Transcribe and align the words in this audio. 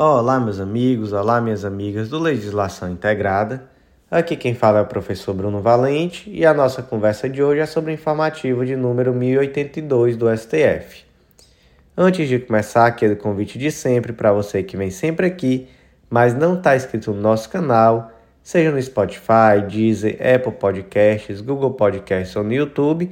Olá, 0.00 0.38
meus 0.38 0.60
amigos, 0.60 1.12
olá, 1.12 1.40
minhas 1.40 1.64
amigas 1.64 2.08
do 2.08 2.20
Legislação 2.20 2.88
Integrada. 2.88 3.64
Aqui 4.08 4.36
quem 4.36 4.54
fala 4.54 4.78
é 4.78 4.82
o 4.82 4.86
professor 4.86 5.34
Bruno 5.34 5.60
Valente 5.60 6.30
e 6.30 6.46
a 6.46 6.54
nossa 6.54 6.84
conversa 6.84 7.28
de 7.28 7.42
hoje 7.42 7.62
é 7.62 7.66
sobre 7.66 7.90
o 7.90 7.94
informativo 7.94 8.64
de 8.64 8.76
número 8.76 9.12
1082 9.12 10.16
do 10.16 10.28
STF. 10.36 11.04
Antes 11.96 12.28
de 12.28 12.38
começar, 12.38 12.86
aquele 12.86 13.16
convite 13.16 13.58
de 13.58 13.72
sempre 13.72 14.12
para 14.12 14.32
você 14.32 14.62
que 14.62 14.76
vem 14.76 14.88
sempre 14.88 15.26
aqui, 15.26 15.66
mas 16.08 16.32
não 16.32 16.54
está 16.54 16.76
inscrito 16.76 17.12
no 17.12 17.20
nosso 17.20 17.50
canal, 17.50 18.12
seja 18.40 18.70
no 18.70 18.80
Spotify, 18.80 19.66
Deezer, 19.68 20.16
Apple 20.22 20.52
Podcasts, 20.52 21.40
Google 21.40 21.72
Podcasts 21.72 22.36
ou 22.36 22.44
no 22.44 22.54
YouTube, 22.54 23.10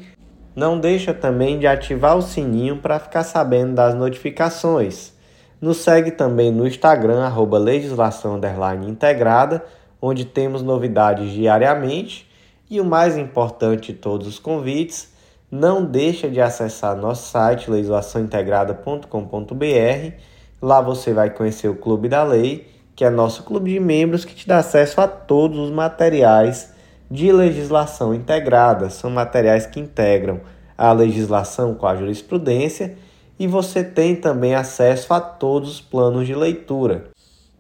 não 0.55 0.79
deixa 0.79 1.13
também 1.13 1.59
de 1.59 1.67
ativar 1.67 2.17
o 2.17 2.23
sininho 2.23 2.77
para 2.77 3.01
ficar 3.01 3.25
sabendo 3.25 3.75
das 3.75 3.93
notificações. 3.93 5.16
Nos 5.61 5.79
segue 5.79 6.11
também 6.11 6.53
no 6.53 6.67
Instagram, 6.67 7.25
arroba 7.25 7.59
legislação 7.59 8.39
integrada, 8.87 9.65
onde 10.01 10.25
temos 10.25 10.63
novidades 10.63 11.33
diariamente. 11.33 12.29
E 12.69 12.81
o 12.81 12.85
mais 12.85 13.17
importante 13.17 13.93
de 13.93 13.99
todos 13.99 14.27
os 14.27 14.39
convites, 14.39 15.15
não 15.51 15.85
deixa 15.85 16.29
de 16.29 16.41
acessar 16.41 16.97
nosso 16.97 17.31
site 17.31 17.71
legislaçãointegrada.com.br. 17.71 20.13
Lá 20.61 20.81
você 20.81 21.13
vai 21.13 21.31
conhecer 21.31 21.69
o 21.69 21.77
Clube 21.77 22.09
da 22.09 22.25
Lei, 22.25 22.69
que 22.95 23.05
é 23.05 23.11
nosso 23.11 23.45
clube 23.45 23.73
de 23.73 23.81
membros 23.81 24.25
que 24.25 24.35
te 24.35 24.49
dá 24.49 24.59
acesso 24.59 25.01
a 25.01 25.07
todos 25.07 25.59
os 25.59 25.71
materiais 25.71 26.75
de 27.11 27.33
legislação 27.33 28.13
integrada. 28.13 28.91
São 28.91 29.11
materiais 29.11 29.67
que 29.67 29.79
integram 29.79 30.41
a 30.77 30.93
legislação 30.93 31.75
com 31.75 31.87
a 31.87 31.95
jurisprudência 31.95 32.99
e 33.39 33.47
você 33.47 33.85
tem 33.85 34.17
também 34.17 34.55
acesso 34.55 35.13
a 35.13 35.21
todos 35.21 35.71
os 35.73 35.81
planos 35.81 36.27
de 36.27 36.35
leitura. 36.35 37.11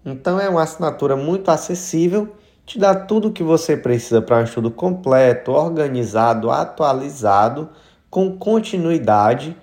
Então 0.05 0.41
é 0.41 0.49
uma 0.49 0.63
assinatura 0.63 1.17
muito 1.17 1.51
acessível, 1.51 2.35
te 2.65 2.79
dá 2.79 2.95
tudo 2.95 3.29
o 3.29 3.33
que 3.33 3.43
você 3.43 3.77
precisa 3.77 4.21
para 4.21 4.39
um 4.39 4.45
estudo 4.45 4.71
completo, 4.71 5.53
organizado, 5.53 6.51
atualizado, 6.51 7.69
com 8.11 8.37
continuidade 8.37 9.57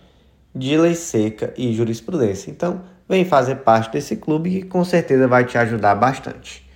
de 0.55 0.77
lei 0.77 0.95
seca 0.95 1.53
e 1.57 1.73
jurisprudência. 1.73 2.51
Então, 2.51 2.81
vem 3.09 3.25
fazer 3.25 3.55
parte 3.55 3.91
desse 3.91 4.15
clube 4.15 4.49
que 4.49 4.61
com 4.63 4.85
certeza 4.85 5.27
vai 5.27 5.45
te 5.45 5.57
ajudar 5.57 5.95
bastante. 5.95 6.69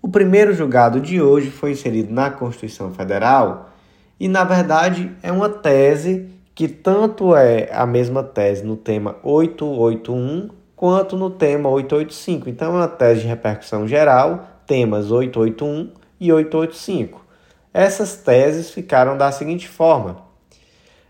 O 0.00 0.08
primeiro 0.08 0.52
julgado 0.52 1.00
de 1.00 1.22
hoje 1.22 1.50
foi 1.50 1.72
inserido 1.72 2.12
na 2.12 2.30
Constituição 2.30 2.92
Federal 2.92 3.70
e, 4.18 4.28
na 4.28 4.44
verdade, 4.44 5.10
é 5.22 5.30
uma 5.30 5.48
tese 5.48 6.28
que 6.54 6.68
tanto 6.68 7.34
é 7.34 7.68
a 7.72 7.86
mesma 7.86 8.22
tese 8.22 8.64
no 8.64 8.76
tema 8.76 9.16
881 9.22 10.50
quanto 10.76 11.16
no 11.16 11.30
tema 11.30 11.68
885. 11.68 12.48
Então, 12.48 12.74
é 12.74 12.78
uma 12.78 12.88
tese 12.88 13.22
de 13.22 13.26
repercussão 13.26 13.86
geral, 13.86 14.46
temas 14.66 15.10
881 15.10 15.90
e 16.20 16.32
885. 16.32 17.24
Essas 17.72 18.16
teses 18.16 18.70
ficaram 18.70 19.16
da 19.16 19.32
seguinte 19.32 19.68
forma: 19.68 20.18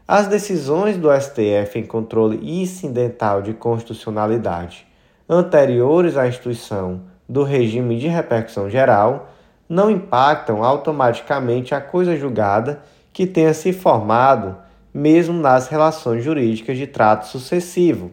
as 0.07 0.29
decisões 0.29 0.97
do 0.97 1.09
STF 1.11 1.79
em 1.79 1.87
controle 1.87 2.39
incidental 2.43 3.43
de 3.43 3.53
constitucionalidade 3.53 4.87
anteriores 5.29 6.17
à 6.17 6.29
instituição 6.29 7.03
do 7.29 7.43
regime 7.43 7.99
de 7.99 8.09
repercussão 8.09 8.69
geral 8.69 9.31
não 9.69 9.91
impactam 9.91 10.63
automaticamente 10.63 11.75
a 11.75 11.81
coisa 11.81 12.17
julgada 12.17 12.83
que 13.13 13.27
tenha 13.27 13.55
se 13.55 13.73
formado 13.73 14.57
mesmo 14.93 15.41
nas 15.41 15.69
relações 15.69 16.23
jurídicas 16.23 16.77
de 16.77 16.87
trato 16.87 17.27
sucessivo. 17.27 18.11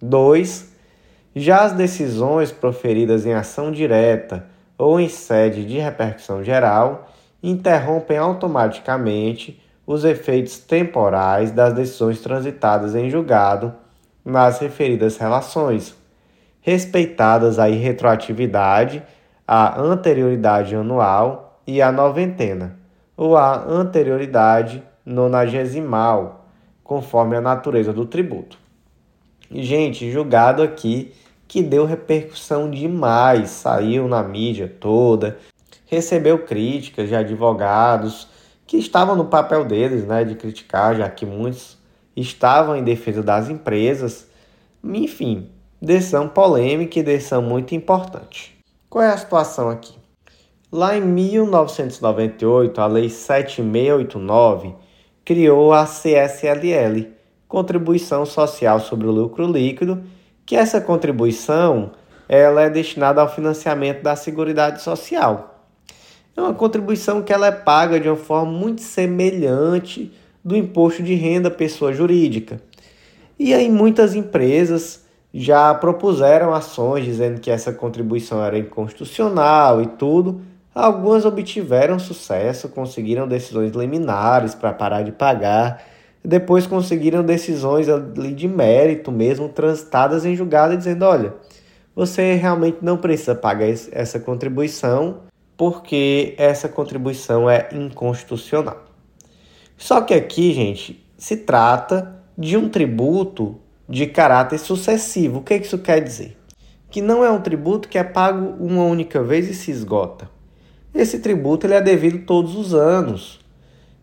2. 0.00 0.72
Já 1.34 1.62
as 1.62 1.72
decisões 1.72 2.50
proferidas 2.50 3.26
em 3.26 3.34
ação 3.34 3.70
direta 3.70 4.46
ou 4.78 4.98
em 4.98 5.08
sede 5.08 5.64
de 5.64 5.78
repercussão 5.78 6.42
geral 6.42 7.10
interrompem 7.42 8.18
automaticamente 8.18 9.62
os 9.86 10.04
efeitos 10.04 10.58
temporais 10.58 11.52
das 11.52 11.72
decisões 11.72 12.20
transitadas 12.20 12.94
em 12.94 13.08
julgado 13.08 13.72
nas 14.24 14.58
referidas 14.58 15.16
relações, 15.16 15.94
respeitadas 16.60 17.60
a 17.60 17.68
irretroatividade, 17.68 19.02
a 19.46 19.80
anterioridade 19.80 20.74
anual 20.74 21.60
e 21.64 21.80
a 21.80 21.92
noventena, 21.92 22.76
ou 23.16 23.36
a 23.36 23.64
anterioridade 23.64 24.82
nonagesimal, 25.06 26.48
conforme 26.82 27.36
a 27.36 27.40
natureza 27.40 27.92
do 27.92 28.04
tributo. 28.04 28.58
Gente, 29.50 30.10
julgado 30.10 30.62
aqui 30.62 31.12
que 31.46 31.62
deu 31.62 31.86
repercussão 31.86 32.68
demais, 32.68 33.50
saiu 33.50 34.08
na 34.08 34.20
mídia 34.22 34.66
toda, 34.80 35.38
recebeu 35.86 36.40
críticas 36.40 37.08
de 37.08 37.14
advogados 37.14 38.28
que 38.66 38.76
estavam 38.76 39.14
no 39.14 39.26
papel 39.26 39.64
deles, 39.64 40.04
né, 40.04 40.24
de 40.24 40.34
criticar, 40.34 40.96
já 40.96 41.08
que 41.08 41.24
muitos 41.24 41.78
estavam 42.16 42.76
em 42.76 42.82
defesa 42.82 43.22
das 43.22 43.48
empresas. 43.48 44.26
Enfim, 44.82 45.48
decisão 45.80 46.28
polêmica 46.28 46.98
e 46.98 47.02
decisão 47.04 47.40
muito 47.40 47.76
importante. 47.76 48.58
Qual 48.90 49.04
é 49.04 49.12
a 49.12 49.16
situação 49.16 49.70
aqui? 49.70 49.94
Lá 50.72 50.96
em 50.96 51.00
1998, 51.00 52.80
a 52.80 52.86
Lei 52.88 53.08
7689 53.08 54.74
criou 55.26 55.72
a 55.72 55.84
CSLL, 55.84 57.08
Contribuição 57.48 58.24
Social 58.24 58.78
sobre 58.78 59.08
o 59.08 59.10
Lucro 59.10 59.44
Líquido, 59.44 60.04
que 60.46 60.54
essa 60.54 60.80
contribuição 60.80 61.90
ela 62.28 62.62
é 62.62 62.70
destinada 62.70 63.20
ao 63.20 63.28
financiamento 63.28 64.04
da 64.04 64.14
Seguridade 64.14 64.80
Social. 64.80 65.64
É 66.36 66.40
uma 66.40 66.54
contribuição 66.54 67.22
que 67.22 67.32
ela 67.32 67.48
é 67.48 67.50
paga 67.50 67.98
de 67.98 68.08
uma 68.08 68.16
forma 68.16 68.52
muito 68.52 68.82
semelhante 68.82 70.12
do 70.44 70.56
imposto 70.56 71.02
de 71.02 71.14
renda 71.14 71.50
pessoa 71.50 71.92
jurídica. 71.92 72.60
E 73.36 73.52
aí 73.52 73.68
muitas 73.68 74.14
empresas 74.14 75.04
já 75.34 75.74
propuseram 75.74 76.54
ações 76.54 77.04
dizendo 77.04 77.40
que 77.40 77.50
essa 77.50 77.72
contribuição 77.72 78.44
era 78.44 78.56
inconstitucional 78.56 79.82
e 79.82 79.86
tudo, 79.86 80.40
Algumas 80.76 81.24
obtiveram 81.24 81.98
sucesso, 81.98 82.68
conseguiram 82.68 83.26
decisões 83.26 83.72
liminares 83.72 84.54
para 84.54 84.74
parar 84.74 85.00
de 85.00 85.10
pagar, 85.10 85.82
depois 86.22 86.66
conseguiram 86.66 87.24
decisões 87.24 87.88
ali 87.88 88.34
de 88.34 88.46
mérito 88.46 89.10
mesmo, 89.10 89.48
transitadas 89.48 90.26
em 90.26 90.36
julgado, 90.36 90.76
dizendo: 90.76 91.06
olha, 91.06 91.32
você 91.94 92.34
realmente 92.34 92.76
não 92.82 92.98
precisa 92.98 93.34
pagar 93.34 93.66
essa 93.90 94.20
contribuição, 94.20 95.20
porque 95.56 96.34
essa 96.36 96.68
contribuição 96.68 97.48
é 97.48 97.70
inconstitucional. 97.72 98.84
Só 99.78 100.02
que 100.02 100.12
aqui, 100.12 100.52
gente, 100.52 101.02
se 101.16 101.38
trata 101.38 102.22
de 102.36 102.54
um 102.54 102.68
tributo 102.68 103.58
de 103.88 104.06
caráter 104.06 104.58
sucessivo. 104.58 105.38
O 105.38 105.42
que 105.42 105.54
isso 105.54 105.78
quer 105.78 106.02
dizer? 106.02 106.36
Que 106.90 107.00
não 107.00 107.24
é 107.24 107.30
um 107.30 107.40
tributo 107.40 107.88
que 107.88 107.96
é 107.96 108.04
pago 108.04 108.62
uma 108.62 108.84
única 108.84 109.22
vez 109.22 109.48
e 109.48 109.54
se 109.54 109.70
esgota. 109.70 110.35
Esse 110.96 111.18
tributo 111.18 111.66
ele 111.66 111.74
é 111.74 111.80
devido 111.82 112.24
todos 112.24 112.56
os 112.56 112.72
anos. 112.72 113.38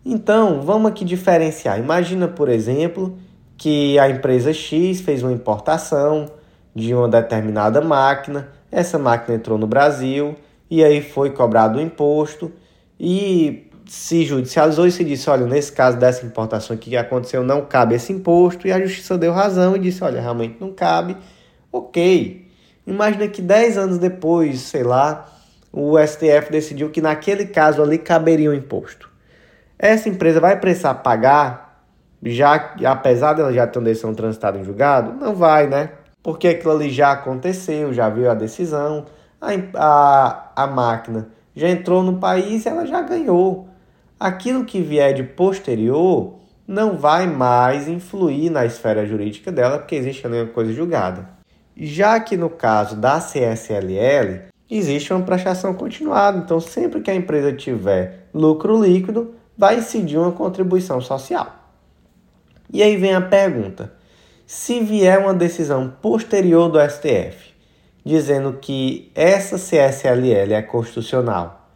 Então, 0.05 0.61
vamos 0.61 0.91
aqui 0.91 1.03
diferenciar. 1.03 1.79
Imagina, 1.79 2.27
por 2.27 2.49
exemplo, 2.49 3.17
que 3.57 3.97
a 3.97 4.07
empresa 4.09 4.53
X 4.53 5.01
fez 5.01 5.23
uma 5.23 5.31
importação 5.31 6.27
de 6.75 6.93
uma 6.93 7.07
determinada 7.09 7.81
máquina, 7.81 8.49
essa 8.71 8.99
máquina 8.99 9.35
entrou 9.35 9.57
no 9.57 9.65
Brasil 9.65 10.35
e 10.69 10.83
aí 10.83 11.01
foi 11.01 11.31
cobrado 11.31 11.79
o 11.79 11.81
imposto 11.81 12.51
e 12.99 13.71
se 13.87 14.23
judicializou 14.23 14.85
e 14.85 14.91
se 14.91 15.03
disse, 15.03 15.29
olha, 15.29 15.45
nesse 15.45 15.71
caso 15.71 15.97
dessa 15.97 16.25
importação 16.25 16.75
aqui 16.75 16.91
que 16.91 16.97
aconteceu, 16.97 17.43
não 17.43 17.65
cabe 17.65 17.95
esse 17.95 18.13
imposto, 18.13 18.67
e 18.67 18.71
a 18.71 18.79
justiça 18.79 19.17
deu 19.17 19.33
razão 19.33 19.75
e 19.75 19.79
disse, 19.79 20.03
olha, 20.03 20.21
realmente 20.21 20.57
não 20.59 20.71
cabe, 20.71 21.17
ok. 21.71 22.47
Imagina 22.85 23.27
que 23.27 23.41
10 23.41 23.77
anos 23.77 23.97
depois, 23.97 24.61
sei 24.61 24.83
lá, 24.83 25.32
o 25.73 25.97
STF 25.97 26.51
decidiu 26.51 26.91
que 26.91 27.01
naquele 27.01 27.47
caso 27.47 27.81
ali 27.81 27.97
caberia 27.97 28.51
o 28.51 28.53
imposto. 28.53 29.09
Essa 29.77 30.07
empresa 30.07 30.39
vai 30.39 30.59
precisar 30.59 30.93
pagar, 30.95 31.83
já 32.23 32.75
apesar 32.85 33.33
dela 33.33 33.51
já 33.51 33.65
ter 33.65 33.79
uma 33.79 33.85
decisão 33.85 34.13
transitada 34.13 34.59
em 34.59 34.63
julgado? 34.63 35.13
Não 35.13 35.33
vai, 35.33 35.65
né? 35.67 35.89
Porque 36.21 36.47
aquilo 36.47 36.73
ali 36.73 36.91
já 36.91 37.11
aconteceu, 37.11 37.91
já 37.91 38.07
viu 38.07 38.29
a 38.29 38.35
decisão, 38.35 39.07
a, 39.41 39.49
a, 39.75 40.51
a 40.55 40.67
máquina 40.67 41.27
já 41.55 41.67
entrou 41.67 42.03
no 42.03 42.17
país 42.17 42.65
e 42.65 42.69
ela 42.69 42.85
já 42.85 43.01
ganhou. 43.01 43.67
Aquilo 44.19 44.65
que 44.65 44.79
vier 44.79 45.13
de 45.13 45.23
posterior 45.23 46.35
não 46.67 46.97
vai 46.97 47.27
mais 47.27 47.87
influir 47.87 48.49
na 48.49 48.65
esfera 48.65 49.05
jurídica 49.05 49.51
dela, 49.51 49.79
porque 49.79 49.95
existe 49.95 50.25
ali 50.25 50.37
uma 50.39 50.53
coisa 50.53 50.71
julgada. 50.71 51.27
Já 51.75 52.19
que 52.19 52.37
no 52.37 52.49
caso 52.49 52.95
da 52.95 53.19
CSLL, 53.19 54.52
existe 54.77 55.13
uma 55.13 55.23
prestação 55.23 55.73
continuada. 55.73 56.37
Então, 56.37 56.59
sempre 56.59 57.01
que 57.01 57.11
a 57.11 57.15
empresa 57.15 57.53
tiver 57.53 58.27
lucro 58.33 58.81
líquido, 58.81 59.35
vai 59.57 59.77
incidir 59.77 60.17
uma 60.17 60.31
contribuição 60.31 60.99
social. 61.01 61.53
E 62.71 62.81
aí 62.81 62.97
vem 62.97 63.13
a 63.13 63.21
pergunta: 63.21 63.93
se 64.45 64.79
vier 64.79 65.19
uma 65.19 65.33
decisão 65.33 65.93
posterior 66.01 66.69
do 66.69 66.79
STF 66.79 67.53
dizendo 68.05 68.57
que 68.59 69.11
essa 69.15 69.57
CSLL 69.57 70.53
é 70.53 70.61
constitucional, 70.61 71.69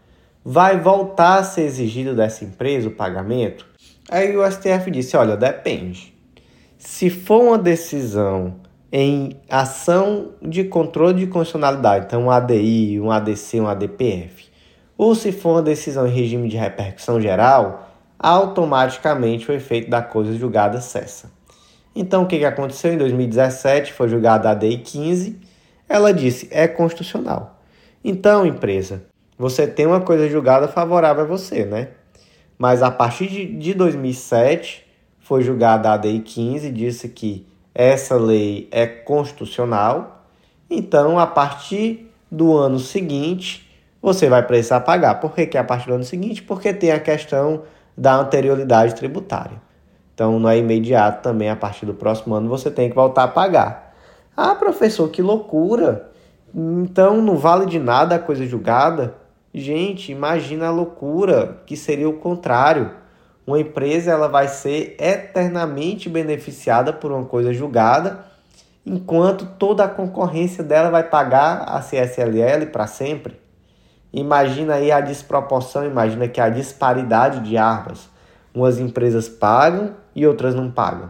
vai 0.44 0.80
voltar 0.80 1.40
a 1.40 1.44
ser 1.44 1.62
exigido 1.62 2.16
dessa 2.16 2.44
empresa 2.44 2.90
o 2.90 2.92
pagamento? 2.92 3.66
Aí 4.10 4.36
o 4.36 4.50
STF 4.50 4.92
disse: 4.92 5.16
olha, 5.16 5.38
depende. 5.38 6.14
Se 6.78 7.10
for 7.10 7.42
uma 7.42 7.58
decisão 7.58 8.56
em 8.92 9.38
ação 9.50 10.32
de 10.42 10.64
controle 10.64 11.14
de 11.14 11.28
constitucionalidade, 11.28 12.06
então 12.06 12.24
um 12.24 12.32
ADI, 12.32 13.00
um 13.00 13.12
ADC, 13.12 13.60
um 13.60 13.68
ADPF, 13.68 14.50
ou 14.98 15.14
se 15.14 15.32
for 15.32 15.52
uma 15.52 15.62
decisão 15.62 16.08
em 16.08 16.12
regime 16.12 16.48
de 16.48 16.58
repercussão 16.58 17.20
geral, 17.22 17.90
automaticamente 18.18 19.50
o 19.52 19.54
efeito 19.54 19.90
da 19.90 20.02
coisa 20.02 20.34
julgada 20.34 20.82
cessa. 20.82 21.32
Então, 21.96 22.24
o 22.24 22.28
que 22.28 22.44
aconteceu 22.46 22.94
em 22.94 22.98
2017? 22.98 23.94
Foi 23.94 24.08
julgada 24.08 24.50
a 24.50 24.52
ADI 24.52 24.78
15. 24.78 25.40
Ela 25.90 26.14
disse: 26.14 26.48
é 26.52 26.68
constitucional. 26.68 27.60
Então, 28.04 28.46
empresa, 28.46 29.04
você 29.38 29.68
tem 29.68 29.86
uma 29.86 30.02
coisa 30.02 30.30
julgada 30.30 30.68
favorável 30.68 31.24
a 31.24 31.28
você, 31.28 31.66
né? 31.66 31.90
Mas 32.58 32.82
a 32.82 32.90
partir 32.90 33.28
de, 33.28 33.46
de 33.46 33.74
2007, 33.74 34.86
foi 35.20 35.44
julgada 35.44 35.90
a 35.90 35.94
ADI 35.94 36.20
15, 36.20 36.72
disse 36.72 37.10
que 37.10 37.48
essa 37.78 38.16
lei 38.16 38.68
é 38.72 38.88
constitucional. 38.88 40.26
Então, 40.68 41.20
a 41.20 41.28
partir 41.28 42.12
do 42.30 42.58
ano 42.58 42.80
seguinte, 42.80 43.70
você 44.02 44.28
vai 44.28 44.42
precisar 44.42 44.80
pagar. 44.80 45.20
Por 45.20 45.32
que, 45.32 45.46
que 45.46 45.58
é 45.58 45.60
a 45.60 45.64
partir 45.64 45.88
do 45.88 45.94
ano 45.94 46.04
seguinte? 46.04 46.42
Porque 46.42 46.74
tem 46.74 46.92
a 46.92 47.00
questão 47.00 47.62
da 47.96 48.16
anterioridade 48.16 48.96
tributária. 48.96 49.62
Então, 50.12 50.40
não 50.40 50.50
é 50.50 50.58
imediato 50.58 51.22
também, 51.22 51.52
a 51.52 51.56
partir 51.56 51.86
do 51.86 51.94
próximo 51.94 52.34
ano 52.34 52.50
você 52.50 52.72
tem 52.72 52.90
que 52.90 52.96
voltar 52.96 53.26
a 53.26 53.28
pagar. 53.28 53.96
Ah, 54.36 54.56
professor, 54.56 55.08
que 55.10 55.22
loucura! 55.22 56.10
Então, 56.56 57.22
não 57.22 57.38
vale 57.38 57.68
de 57.68 57.78
nada 57.78 58.16
a 58.16 58.20
coisa 58.20 58.44
julgada? 58.44 59.14
Gente, 59.54 60.12
imagina 60.12 60.66
a 60.66 60.72
loucura 60.72 61.62
que 61.68 61.78
seria 61.78 62.10
o 62.10 62.14
contrário. 62.14 62.90
Uma 63.48 63.62
empresa 63.62 64.12
ela 64.12 64.28
vai 64.28 64.50
ser 64.50 64.98
eternamente 65.00 66.10
beneficiada 66.10 66.92
por 66.92 67.14
uma 67.14 67.24
coisa 67.24 67.54
julgada, 67.54 68.26
enquanto 68.86 69.46
toda 69.58 69.86
a 69.86 69.88
concorrência 69.88 70.62
dela 70.62 70.90
vai 70.90 71.04
pagar 71.04 71.64
a 71.64 71.80
CSLL 71.80 72.66
para 72.74 72.86
sempre. 72.88 73.40
Imagina 74.12 74.76
aí 74.76 74.92
a 74.92 75.00
desproporção, 75.00 75.86
imagina 75.86 76.28
que 76.28 76.42
a 76.42 76.50
disparidade 76.50 77.40
de 77.40 77.56
armas. 77.56 78.10
Umas 78.54 78.80
empresas 78.80 79.30
pagam 79.30 79.96
e 80.14 80.28
outras 80.28 80.54
não 80.54 80.70
pagam. 80.70 81.10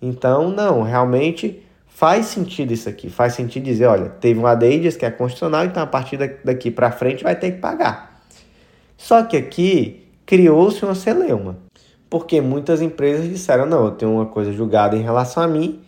Então, 0.00 0.50
não, 0.50 0.82
realmente 0.82 1.66
faz 1.88 2.26
sentido 2.26 2.72
isso 2.72 2.88
aqui. 2.88 3.10
Faz 3.10 3.34
sentido 3.34 3.64
dizer, 3.64 3.86
olha, 3.86 4.08
teve 4.08 4.38
um 4.38 4.46
ADIDES 4.46 4.96
que 4.96 5.04
é 5.04 5.10
constitucional, 5.10 5.64
então 5.64 5.82
a 5.82 5.86
partir 5.86 6.16
daqui 6.44 6.70
para 6.70 6.92
frente 6.92 7.24
vai 7.24 7.34
ter 7.34 7.52
que 7.52 7.58
pagar. 7.58 8.20
Só 8.96 9.24
que 9.24 9.36
aqui 9.36 10.08
criou-se 10.24 10.84
uma 10.84 10.94
celeuma, 10.94 11.56
porque 12.12 12.42
muitas 12.42 12.82
empresas 12.82 13.26
disseram, 13.26 13.64
não, 13.64 13.86
eu 13.86 13.90
tenho 13.92 14.12
uma 14.12 14.26
coisa 14.26 14.52
julgada 14.52 14.94
em 14.94 15.00
relação 15.00 15.42
a 15.42 15.48
mim, 15.48 15.80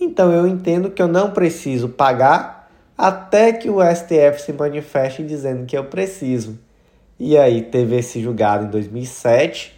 então 0.00 0.32
eu 0.32 0.46
entendo 0.46 0.88
que 0.88 1.02
eu 1.02 1.08
não 1.08 1.32
preciso 1.32 1.88
pagar 1.88 2.70
até 2.96 3.52
que 3.52 3.68
o 3.68 3.80
STF 3.82 4.40
se 4.40 4.52
manifeste 4.52 5.24
dizendo 5.24 5.66
que 5.66 5.76
eu 5.76 5.82
preciso. 5.86 6.56
E 7.18 7.36
aí 7.36 7.60
teve 7.60 7.96
esse 7.96 8.22
julgado 8.22 8.66
em 8.66 8.68
2007 8.68 9.76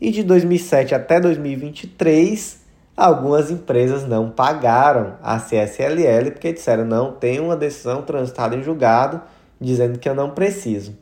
e 0.00 0.10
de 0.10 0.22
2007 0.22 0.94
até 0.94 1.20
2023 1.20 2.64
algumas 2.96 3.50
empresas 3.50 4.08
não 4.08 4.30
pagaram 4.30 5.18
a 5.22 5.38
CSLL 5.38 6.30
porque 6.30 6.54
disseram 6.54 6.86
não 6.86 7.12
tem 7.12 7.38
uma 7.38 7.54
decisão 7.54 8.00
transitada 8.00 8.56
em 8.56 8.62
julgado 8.62 9.20
dizendo 9.60 9.98
que 9.98 10.08
eu 10.08 10.14
não 10.14 10.30
preciso. 10.30 10.96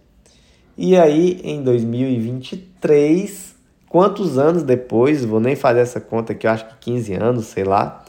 E 0.77 0.97
aí 0.97 1.41
em 1.45 1.63
2023, 1.63 3.52
quantos 3.93 4.39
anos 4.39 4.63
depois, 4.63 5.25
vou 5.25 5.39
nem 5.39 5.55
fazer 5.55 5.81
essa 5.81 6.01
conta 6.01 6.33
aqui, 6.33 6.47
eu 6.47 6.51
acho 6.51 6.67
que 6.67 6.77
15 6.81 7.15
anos, 7.15 7.47
sei 7.47 7.65
lá, 7.65 8.03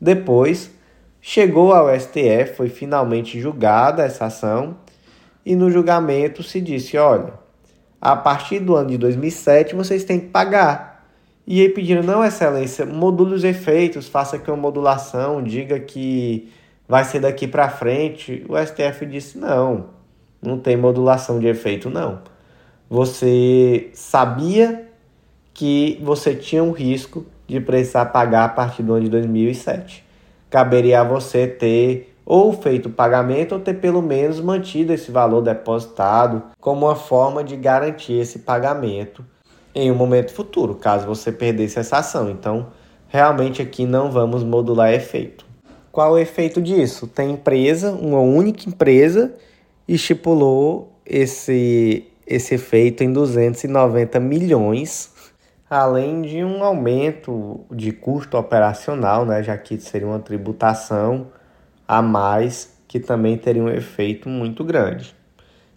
depois 0.00 0.70
Chegou 1.26 1.72
ao 1.72 1.88
STF, 1.98 2.54
foi 2.54 2.68
finalmente 2.68 3.40
julgada 3.40 4.02
essa 4.02 4.26
ação, 4.26 4.76
e 5.42 5.56
no 5.56 5.70
julgamento 5.70 6.42
se 6.42 6.60
disse: 6.60 6.98
olha, 6.98 7.32
a 7.98 8.14
partir 8.14 8.58
do 8.58 8.76
ano 8.76 8.90
de 8.90 8.98
2007 8.98 9.74
vocês 9.74 10.04
têm 10.04 10.20
que 10.20 10.26
pagar. 10.26 11.02
E 11.46 11.62
aí 11.62 11.70
pediram: 11.70 12.02
não, 12.02 12.22
Excelência, 12.22 12.84
module 12.84 13.32
os 13.32 13.42
efeitos, 13.42 14.06
faça 14.06 14.36
aqui 14.36 14.50
uma 14.50 14.58
modulação, 14.58 15.42
diga 15.42 15.80
que 15.80 16.52
vai 16.86 17.04
ser 17.04 17.20
daqui 17.20 17.48
para 17.48 17.70
frente. 17.70 18.44
O 18.46 18.54
STF 18.58 19.06
disse: 19.06 19.38
não, 19.38 19.86
não 20.42 20.58
tem 20.58 20.76
modulação 20.76 21.40
de 21.40 21.46
efeito, 21.46 21.88
não. 21.88 22.20
Você 22.90 23.88
sabia 23.94 24.83
que 25.54 25.98
você 26.02 26.34
tinha 26.34 26.62
um 26.62 26.72
risco 26.72 27.24
de 27.46 27.60
precisar 27.60 28.06
pagar 28.06 28.44
a 28.44 28.48
partir 28.48 28.82
do 28.82 28.92
ano 28.92 29.04
de 29.04 29.10
2007 29.10 30.04
caberia 30.54 31.00
a 31.00 31.04
você 31.04 31.48
ter 31.48 32.14
ou 32.24 32.52
feito 32.52 32.86
o 32.86 32.92
pagamento 32.92 33.56
ou 33.56 33.60
ter 33.60 33.74
pelo 33.74 34.00
menos 34.00 34.38
mantido 34.38 34.92
esse 34.92 35.10
valor 35.10 35.42
depositado 35.42 36.44
como 36.60 36.86
uma 36.86 36.94
forma 36.94 37.42
de 37.42 37.56
garantir 37.56 38.12
esse 38.12 38.38
pagamento 38.38 39.26
em 39.74 39.90
um 39.90 39.96
momento 39.96 40.32
futuro, 40.32 40.76
caso 40.76 41.06
você 41.06 41.32
perdesse 41.32 41.80
essa 41.80 41.98
ação. 41.98 42.30
Então, 42.30 42.68
realmente 43.08 43.60
aqui 43.60 43.84
não 43.84 44.12
vamos 44.12 44.44
modular 44.44 44.92
efeito. 44.94 45.44
Qual 45.90 46.12
o 46.12 46.18
efeito 46.18 46.62
disso? 46.62 47.08
Tem 47.08 47.32
empresa, 47.32 47.90
uma 47.90 48.20
única 48.20 48.68
empresa, 48.68 49.34
estipulou 49.88 50.92
esse, 51.04 52.06
esse 52.24 52.54
efeito 52.54 53.02
em 53.02 53.12
290 53.12 54.20
milhões 54.20 55.12
além 55.74 56.22
de 56.22 56.44
um 56.44 56.62
aumento 56.62 57.66
de 57.68 57.90
custo 57.90 58.36
operacional, 58.38 59.26
né, 59.26 59.42
já 59.42 59.58
que 59.58 59.76
seria 59.80 60.06
uma 60.06 60.20
tributação 60.20 61.32
a 61.86 62.00
mais 62.00 62.78
que 62.86 63.00
também 63.00 63.36
teria 63.36 63.60
um 63.60 63.68
efeito 63.68 64.28
muito 64.28 64.62
grande. 64.62 65.16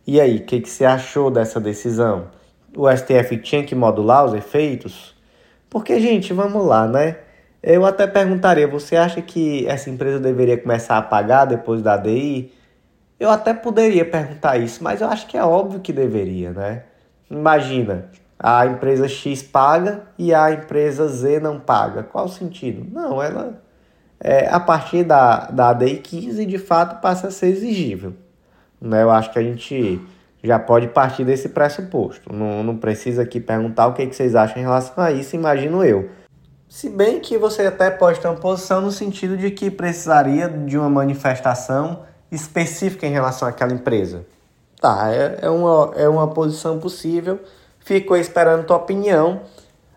E 0.05 0.21
aí, 0.21 0.37
o 0.37 0.45
que, 0.45 0.61
que 0.61 0.69
você 0.69 0.85
achou 0.85 1.31
dessa 1.31 1.59
decisão? 1.59 2.27
O 2.75 2.87
STF 2.87 3.37
tinha 3.37 3.63
que 3.63 3.73
modular 3.73 4.23
os 4.23 4.35
efeitos? 4.35 5.15
Porque, 5.67 5.99
gente, 5.99 6.31
vamos 6.31 6.63
lá, 6.63 6.87
né? 6.87 7.17
Eu 7.63 7.83
até 7.83 8.05
perguntaria, 8.05 8.67
você 8.67 8.95
acha 8.95 9.19
que 9.19 9.65
essa 9.67 9.89
empresa 9.89 10.19
deveria 10.19 10.59
começar 10.59 10.99
a 10.99 11.01
pagar 11.01 11.45
depois 11.45 11.81
da 11.81 11.97
DI? 11.97 12.53
Eu 13.19 13.31
até 13.31 13.51
poderia 13.51 14.05
perguntar 14.05 14.57
isso, 14.57 14.83
mas 14.83 15.01
eu 15.01 15.07
acho 15.07 15.25
que 15.25 15.35
é 15.35 15.43
óbvio 15.43 15.79
que 15.79 15.91
deveria, 15.91 16.51
né? 16.51 16.83
Imagina, 17.31 18.11
a 18.39 18.65
empresa 18.65 19.07
X 19.07 19.41
paga 19.41 20.03
e 20.17 20.33
a 20.33 20.51
empresa 20.51 21.07
Z 21.07 21.39
não 21.39 21.59
paga. 21.59 22.03
Qual 22.03 22.25
o 22.25 22.29
sentido? 22.29 22.85
Não, 22.91 23.21
ela 23.21 23.61
é, 24.19 24.47
a 24.49 24.59
partir 24.59 25.03
da, 25.03 25.45
da 25.47 25.69
ADI 25.69 25.97
15 25.97 26.45
de 26.45 26.57
fato 26.57 27.01
passa 27.01 27.27
a 27.27 27.31
ser 27.31 27.47
exigível. 27.47 28.13
Né? 28.81 29.03
Eu 29.03 29.11
acho 29.11 29.31
que 29.31 29.39
a 29.39 29.43
gente 29.43 30.01
já 30.43 30.59
pode 30.59 30.87
partir 30.87 31.23
desse 31.23 31.49
pressuposto. 31.49 32.33
Não, 32.33 32.63
não 32.63 32.77
precisa 32.77 33.23
aqui 33.23 33.39
perguntar 33.39 33.87
o 33.87 33.93
que, 33.93 34.05
que 34.05 34.15
vocês 34.15 34.35
acham 34.35 34.57
em 34.57 34.61
relação 34.61 35.03
a 35.03 35.11
isso, 35.11 35.35
imagino 35.35 35.83
eu. 35.83 36.09
Se 36.69 36.89
bem 36.89 37.19
que 37.19 37.37
você 37.37 37.63
até 37.63 37.89
pode 37.89 38.19
ter 38.19 38.27
uma 38.27 38.37
posição 38.37 38.81
no 38.81 38.91
sentido 38.91 39.37
de 39.37 39.51
que 39.51 39.71
precisaria 39.71 40.49
de 40.49 40.77
uma 40.77 40.89
manifestação 40.89 42.01
específica 42.31 43.07
em 43.07 43.11
relação 43.11 43.47
àquela 43.47 43.71
empresa. 43.71 44.25
Tá, 44.79 45.09
é, 45.11 45.39
é, 45.43 45.49
uma, 45.49 45.93
é 45.95 46.07
uma 46.07 46.27
posição 46.27 46.77
possível 46.77 47.39
Fico 47.87 48.17
esperando 48.17 48.65
tua 48.65 48.75
opinião. 48.75 49.43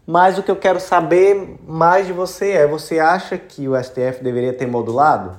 Mas 0.07 0.39
o 0.39 0.45
que 0.45 0.51
eu 0.53 0.55
quero 0.55 0.79
saber 0.79 1.59
mais 1.67 2.07
de 2.07 2.13
você 2.13 2.53
é: 2.53 2.65
você 2.65 3.01
acha 3.01 3.37
que 3.37 3.69
o 3.69 3.75
STF 3.77 4.23
deveria 4.23 4.53
ter 4.53 4.65
modulado? 4.65 5.37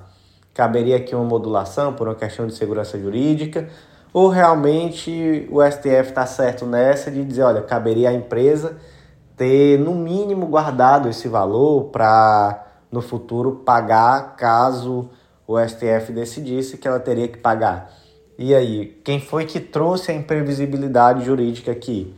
Caberia 0.54 0.98
aqui 0.98 1.16
uma 1.16 1.24
modulação 1.24 1.94
por 1.94 2.10
uma 2.10 2.16
questão 2.16 2.46
de 2.46 2.54
segurança 2.54 3.00
jurídica? 3.00 3.70
Ou 4.12 4.28
realmente 4.28 5.48
o 5.50 5.64
STF 5.64 6.10
está 6.10 6.26
certo 6.26 6.66
nessa 6.66 7.10
de 7.10 7.24
dizer: 7.24 7.44
olha, 7.44 7.62
caberia 7.62 8.10
à 8.10 8.14
empresa 8.14 8.76
ter 9.38 9.80
no 9.80 9.96
mínimo 9.96 10.46
guardado 10.48 11.08
esse 11.08 11.30
valor 11.30 11.86
para 11.86 12.68
no 12.92 13.02
futuro 13.02 13.62
pagar 13.66 14.36
caso 14.36 15.10
o 15.48 15.58
STF 15.58 16.12
decidisse 16.12 16.78
que 16.78 16.86
ela 16.86 17.00
teria 17.00 17.30
que 17.30 17.38
pagar? 17.38 17.94
E 18.38 18.54
aí, 18.54 19.00
quem 19.06 19.22
foi 19.22 19.46
que 19.46 19.62
trouxe 19.62 20.12
a 20.12 20.14
imprevisibilidade 20.14 21.24
jurídica 21.24 21.72
aqui? 21.72 22.14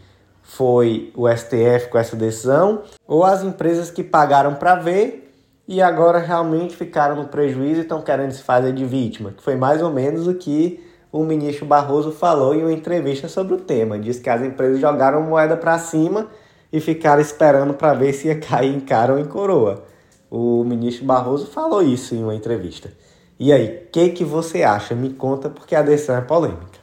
Foi 0.55 1.12
o 1.15 1.27
STF 1.27 1.89
com 1.89 1.98
essa 1.98 2.15
decisão, 2.15 2.83
ou 3.07 3.24
as 3.24 3.43
empresas 3.43 3.89
que 3.89 4.03
pagaram 4.03 4.53
para 4.55 4.75
ver 4.75 5.31
e 5.67 5.81
agora 5.81 6.19
realmente 6.19 6.75
ficaram 6.75 7.15
no 7.15 7.27
prejuízo 7.27 7.79
e 7.79 7.83
estão 7.83 8.01
querendo 8.01 8.31
se 8.31 8.43
fazer 8.43 8.74
de 8.74 8.86
vítima, 8.86 9.31
que 9.31 9.41
foi 9.41 9.55
mais 9.55 9.81
ou 9.81 9.91
menos 9.91 10.27
o 10.27 10.36
que 10.36 10.83
o 11.12 11.24
ministro 11.24 11.65
Barroso 11.65 12.12
falou 12.12 12.53
em 12.53 12.62
uma 12.62 12.74
entrevista 12.74 13.27
sobre 13.27 13.53
o 13.53 13.57
tema. 13.57 13.98
Diz 13.98 14.19
que 14.19 14.29
as 14.29 14.41
empresas 14.41 14.79
jogaram 14.79 15.22
moeda 15.22 15.55
para 15.55 15.77
cima 15.79 16.27
e 16.72 16.79
ficaram 16.79 17.22
esperando 17.22 17.74
para 17.74 17.93
ver 17.93 18.13
se 18.13 18.27
ia 18.27 18.39
cair 18.39 18.75
em 18.75 18.79
cara 18.79 19.13
ou 19.13 19.19
em 19.19 19.25
coroa. 19.25 19.83
O 20.29 20.63
ministro 20.63 21.05
Barroso 21.05 21.48
falou 21.48 21.81
isso 21.81 22.15
em 22.15 22.24
uma 22.24 22.36
entrevista. 22.36 22.91
E 23.39 23.51
aí, 23.51 23.86
o 23.88 23.91
que, 23.91 24.10
que 24.10 24.24
você 24.24 24.63
acha? 24.63 24.95
Me 24.95 25.12
conta, 25.12 25.50
porque 25.50 25.75
a 25.75 25.81
decisão 25.81 26.17
é 26.17 26.22
polêmica. 26.22 26.82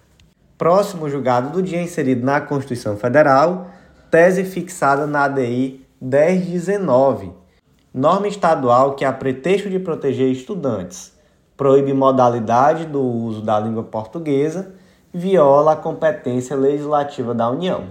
Próximo 0.61 1.09
julgado 1.09 1.49
do 1.49 1.63
dia 1.63 1.81
inserido 1.81 2.23
na 2.23 2.39
Constituição 2.39 2.95
Federal, 2.95 3.69
tese 4.11 4.45
fixada 4.45 5.07
na 5.07 5.25
ADI 5.25 5.87
1019, 5.99 7.33
norma 7.95 8.29
estadual 8.29 8.95
que, 8.95 9.03
a 9.03 9.11
pretexto 9.11 9.71
de 9.71 9.79
proteger 9.79 10.31
estudantes, 10.31 11.15
proíbe 11.57 11.95
modalidade 11.95 12.85
do 12.85 13.01
uso 13.01 13.41
da 13.41 13.59
língua 13.59 13.85
portuguesa, 13.85 14.75
viola 15.15 15.73
a 15.73 15.77
competência 15.77 16.55
legislativa 16.55 17.33
da 17.33 17.49
União. 17.49 17.85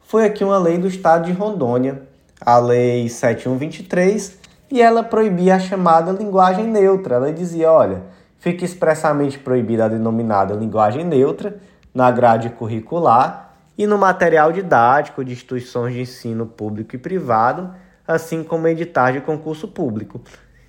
Foi 0.00 0.24
aqui 0.24 0.42
uma 0.42 0.58
lei 0.58 0.78
do 0.78 0.88
estado 0.88 1.26
de 1.26 1.32
Rondônia, 1.32 2.02
a 2.44 2.58
Lei 2.58 3.08
7123, 3.08 4.36
e 4.68 4.82
ela 4.82 5.04
proibia 5.04 5.54
a 5.54 5.60
chamada 5.60 6.10
linguagem 6.10 6.66
neutra. 6.66 7.14
Ela 7.14 7.32
dizia: 7.32 7.70
olha, 7.70 8.02
fica 8.40 8.64
expressamente 8.64 9.38
proibida 9.38 9.84
a 9.84 9.88
denominada 9.88 10.54
linguagem 10.54 11.04
neutra 11.04 11.70
na 11.94 12.10
grade 12.10 12.50
curricular 12.50 13.54
e 13.76 13.86
no 13.86 13.96
material 13.96 14.52
didático 14.52 15.24
de 15.24 15.32
instituições 15.32 15.94
de 15.94 16.02
ensino 16.02 16.46
público 16.46 16.94
e 16.94 16.98
privado, 16.98 17.74
assim 18.06 18.42
como 18.42 18.68
editar 18.68 19.12
de 19.12 19.20
concurso 19.20 19.68
público. 19.68 20.20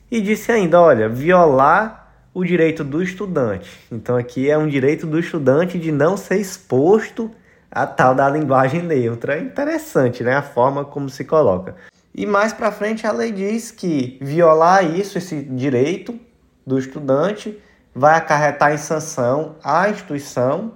E 0.10 0.22
disse 0.22 0.52
ainda: 0.52 0.80
olha, 0.80 1.10
violar 1.10 2.02
o 2.34 2.46
direito 2.46 2.84
do 2.84 3.04
estudante. 3.04 3.70
Então 3.92 4.16
aqui 4.16 4.50
é 4.50 4.58
um 4.58 4.68
direito 4.68 5.06
do 5.06 5.20
estudante 5.20 5.78
de 5.78 5.92
não 5.92 6.16
ser 6.16 6.38
exposto 6.38 7.30
a 7.70 7.86
tal 7.86 8.16
da 8.16 8.30
linguagem 8.30 8.82
neutra. 8.82 9.36
É 9.36 9.42
interessante, 9.42 10.24
né, 10.24 10.36
a 10.36 10.42
forma 10.42 10.86
como 10.86 11.10
se 11.10 11.26
coloca. 11.26 11.76
E 12.14 12.26
mais 12.26 12.52
para 12.52 12.72
frente 12.72 13.08
a 13.08 13.12
lei 13.12 13.32
diz 13.32 13.72
que 13.72 14.18
violar 14.22 14.84
isso, 14.84 15.18
esse 15.18 15.42
direito 15.42 16.20
do 16.66 16.78
estudante, 16.78 17.58
vai 17.94 18.16
acarretar 18.16 18.74
em 18.74 18.78
sanção 18.78 19.56
à 19.64 19.90
instituição 19.90 20.74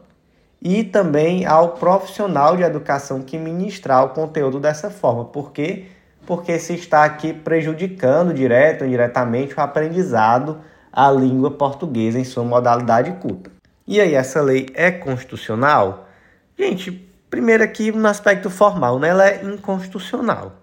e 0.65 0.83
também 0.83 1.45
ao 1.45 1.73
profissional 1.73 2.57
de 2.57 2.63
educação 2.63 3.21
que 3.21 3.37
ministrar 3.37 4.03
o 4.03 4.09
conteúdo 4.09 4.59
dessa 4.59 4.89
forma. 4.89 5.23
Por 5.25 5.51
quê? 5.51 5.85
Porque 6.25 6.57
se 6.57 6.73
está 6.73 7.05
aqui 7.05 7.31
prejudicando 7.31 8.33
direto 8.33 8.81
ou 8.81 8.87
indiretamente 8.87 9.53
o 9.55 9.61
aprendizado 9.61 10.57
a 10.91 11.11
língua 11.11 11.51
portuguesa 11.51 12.17
em 12.17 12.23
sua 12.23 12.43
modalidade 12.43 13.11
culta. 13.21 13.51
E 13.85 14.01
aí, 14.01 14.15
essa 14.15 14.41
lei 14.41 14.65
é 14.73 14.89
constitucional? 14.89 16.09
Gente, 16.57 16.91
primeiro 17.29 17.63
aqui 17.63 17.91
no 17.91 18.07
aspecto 18.07 18.49
formal, 18.49 18.97
né? 18.97 19.09
ela 19.09 19.29
é 19.29 19.45
inconstitucional. 19.45 20.53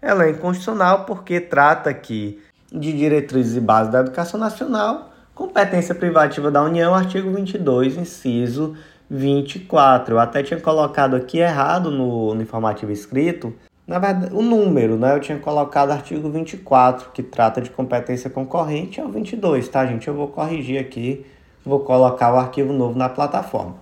Ela 0.00 0.26
é 0.26 0.30
inconstitucional 0.30 1.04
porque 1.04 1.40
trata 1.40 1.90
aqui 1.90 2.40
de 2.70 2.92
diretrizes 2.92 3.56
e 3.56 3.60
bases 3.60 3.90
da 3.90 3.98
educação 3.98 4.38
nacional, 4.38 5.10
competência 5.34 5.96
privativa 5.96 6.48
da 6.48 6.62
União, 6.62 6.94
artigo 6.94 7.32
22, 7.32 7.96
inciso 7.96 8.76
24. 9.12 10.14
Eu 10.14 10.18
até 10.18 10.42
tinha 10.42 10.58
colocado 10.58 11.14
aqui 11.14 11.38
errado 11.38 11.90
no, 11.90 12.34
no 12.34 12.40
informativo 12.40 12.90
escrito, 12.90 13.54
na 13.86 13.98
verdade, 13.98 14.34
o 14.34 14.40
número, 14.40 14.96
né? 14.96 15.14
Eu 15.14 15.20
tinha 15.20 15.38
colocado 15.38 15.90
artigo 15.90 16.30
24, 16.30 17.10
que 17.12 17.22
trata 17.22 17.60
de 17.60 17.68
competência 17.68 18.30
concorrente, 18.30 19.00
é 19.00 19.04
o 19.04 19.08
22, 19.08 19.68
tá, 19.68 19.84
gente? 19.84 20.08
Eu 20.08 20.14
vou 20.14 20.28
corrigir 20.28 20.80
aqui, 20.80 21.26
vou 21.64 21.80
colocar 21.80 22.32
o 22.32 22.38
arquivo 22.38 22.72
novo 22.72 22.96
na 22.96 23.08
plataforma. 23.08 23.76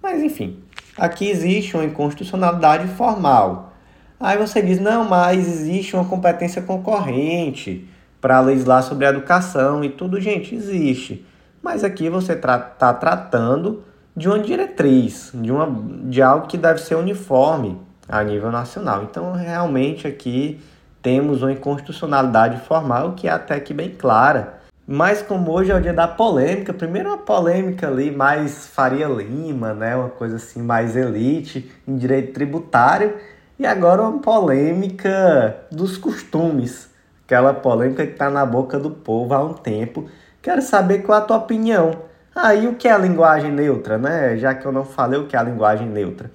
Mas, 0.00 0.22
enfim, 0.22 0.62
aqui 0.96 1.28
existe 1.28 1.74
uma 1.74 1.84
inconstitucionalidade 1.84 2.86
formal. 2.88 3.72
Aí 4.20 4.36
você 4.36 4.62
diz, 4.62 4.78
não, 4.78 5.08
mas 5.08 5.48
existe 5.48 5.96
uma 5.96 6.04
competência 6.04 6.62
concorrente 6.62 7.88
para 8.20 8.38
legislar 8.40 8.82
sobre 8.82 9.06
a 9.06 9.08
educação 9.08 9.82
e 9.82 9.88
tudo, 9.88 10.20
gente, 10.20 10.54
existe. 10.54 11.26
Mas 11.62 11.82
aqui 11.82 12.08
você 12.10 12.34
está 12.34 12.58
tra 12.58 12.92
tratando 12.92 13.82
de 14.16 14.28
uma 14.28 14.38
diretriz, 14.38 15.30
de, 15.34 15.50
uma, 15.50 15.68
de 16.04 16.20
algo 16.20 16.46
que 16.46 16.58
deve 16.58 16.80
ser 16.80 16.94
uniforme 16.94 17.78
a 18.08 18.22
nível 18.22 18.50
nacional. 18.50 19.04
Então, 19.04 19.32
realmente 19.32 20.06
aqui 20.06 20.60
temos 21.02 21.42
uma 21.42 21.52
inconstitucionalidade 21.52 22.60
formal 22.66 23.12
que 23.12 23.28
é 23.28 23.30
até 23.30 23.58
que 23.60 23.72
bem 23.72 23.90
clara. 23.90 24.60
Mas 24.86 25.22
como 25.22 25.52
hoje 25.52 25.70
é 25.70 25.76
o 25.76 25.80
dia 25.80 25.92
da 25.92 26.08
polêmica, 26.08 26.72
primeiro 26.72 27.10
uma 27.10 27.18
polêmica 27.18 27.86
ali 27.86 28.10
mais 28.10 28.66
Faria 28.66 29.06
Lima, 29.06 29.72
né, 29.72 29.94
uma 29.94 30.08
coisa 30.08 30.36
assim 30.36 30.60
mais 30.60 30.96
elite 30.96 31.70
em 31.86 31.96
direito 31.96 32.32
tributário, 32.32 33.14
e 33.56 33.64
agora 33.64 34.02
uma 34.02 34.18
polêmica 34.18 35.56
dos 35.70 35.96
costumes, 35.96 36.90
aquela 37.24 37.54
polêmica 37.54 38.04
que 38.04 38.12
está 38.12 38.28
na 38.28 38.44
boca 38.44 38.80
do 38.80 38.90
povo 38.90 39.32
há 39.32 39.44
um 39.44 39.52
tempo. 39.52 40.08
Quero 40.42 40.60
saber 40.60 41.02
qual 41.02 41.18
a 41.18 41.20
tua 41.20 41.36
opinião. 41.36 42.09
Aí 42.34 42.66
ah, 42.66 42.70
o 42.70 42.74
que 42.74 42.88
é 42.88 42.92
a 42.92 42.98
linguagem 42.98 43.50
neutra, 43.50 43.98
né? 43.98 44.36
Já 44.36 44.54
que 44.54 44.64
eu 44.64 44.72
não 44.72 44.84
falei 44.84 45.18
o 45.18 45.26
que 45.26 45.34
é 45.34 45.38
a 45.38 45.42
linguagem 45.42 45.88
neutra 45.88 46.30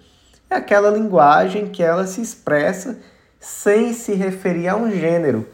é 0.50 0.56
aquela 0.56 0.90
linguagem 0.90 1.68
que 1.68 1.84
ela 1.84 2.06
se 2.08 2.22
expressa 2.22 3.00
sem 3.40 3.94
se 3.94 4.14
referir 4.14 4.68
a 4.68 4.76
um 4.76 4.92
gênero. 4.92 5.48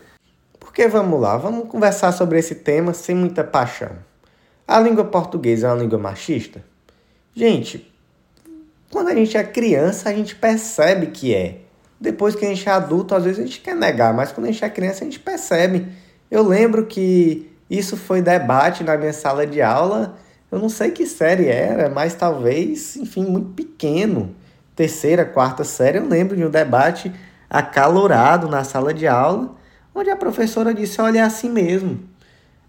Porque 0.60 0.88
vamos 0.88 1.20
lá, 1.20 1.38
vamos 1.38 1.68
conversar 1.68 2.12
sobre 2.12 2.40
esse 2.40 2.56
tema 2.56 2.94
sem 2.94 3.16
muita 3.16 3.44
paixão. 3.44 3.92
A 4.68 4.80
língua 4.80 5.04
portuguesa 5.04 5.68
é 5.68 5.72
uma 5.72 5.82
língua 5.82 5.98
machista? 5.98 6.64
Gente, 7.34 7.92
quando 8.90 9.10
a 9.10 9.16
gente 9.16 9.36
é 9.36 9.44
criança, 9.44 10.10
a 10.10 10.14
gente 10.14 10.36
percebe 10.36 11.08
que 11.08 11.34
é. 11.34 11.60
Depois 12.00 12.36
que 12.36 12.46
a 12.46 12.50
gente 12.50 12.68
é 12.68 12.72
adulto, 12.72 13.14
às 13.14 13.24
vezes 13.24 13.40
a 13.40 13.46
gente 13.46 13.60
quer 13.60 13.76
negar, 13.76 14.14
mas 14.14 14.32
quando 14.32 14.48
a 14.48 14.52
gente 14.52 14.64
é 14.64 14.70
criança, 14.70 15.04
a 15.04 15.06
gente 15.06 15.20
percebe. 15.20 15.88
Eu 16.30 16.44
lembro 16.44 16.86
que 16.86 17.50
isso 17.70 17.98
foi 17.98 18.22
debate 18.22 18.84
na 18.84 18.98
minha 18.98 19.14
sala 19.14 19.46
de 19.46 19.62
aula. 19.62 20.18
Eu 20.52 20.60
não 20.60 20.70
sei 20.70 20.92
que 20.92 21.06
série 21.06 21.48
era, 21.48 21.90
mas 21.90 22.14
talvez, 22.14 22.98
enfim, 22.98 23.26
muito 23.26 23.54
pequeno 23.54 24.36
terceira, 24.76 25.26
quarta 25.26 25.64
série, 25.64 26.00
eu 26.00 26.08
lembro 26.08 26.36
de 26.36 26.44
um 26.44 26.50
debate 26.50 27.12
acalorado 27.50 28.48
na 28.48 28.64
sala 28.64 28.94
de 28.94 29.08
aula, 29.08 29.52
onde 29.94 30.10
a 30.10 30.16
professora 30.16 30.74
disse: 30.74 31.02
olha, 31.02 31.20
é 31.20 31.22
assim 31.22 31.50
mesmo. 31.50 32.00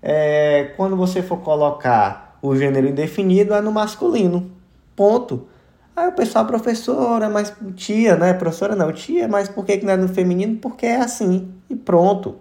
É, 0.02 0.72
quando 0.76 0.96
você 0.96 1.22
for 1.22 1.38
colocar 1.38 2.36
o 2.42 2.54
gênero 2.56 2.88
indefinido, 2.88 3.54
é 3.54 3.60
no 3.60 3.72
masculino. 3.72 4.50
Ponto. 4.96 5.46
Aí 5.94 6.08
o 6.08 6.12
pessoal, 6.12 6.44
professora, 6.46 7.28
mas 7.28 7.54
tia, 7.76 8.16
né? 8.16 8.34
Professora 8.34 8.74
não, 8.74 8.92
tia, 8.92 9.28
mas 9.28 9.48
por 9.48 9.64
que 9.64 9.76
não 9.84 9.92
é 9.92 9.96
no 9.96 10.08
feminino? 10.08 10.56
Porque 10.56 10.86
é 10.86 10.96
assim. 10.96 11.52
E 11.70 11.76
pronto. 11.76 12.36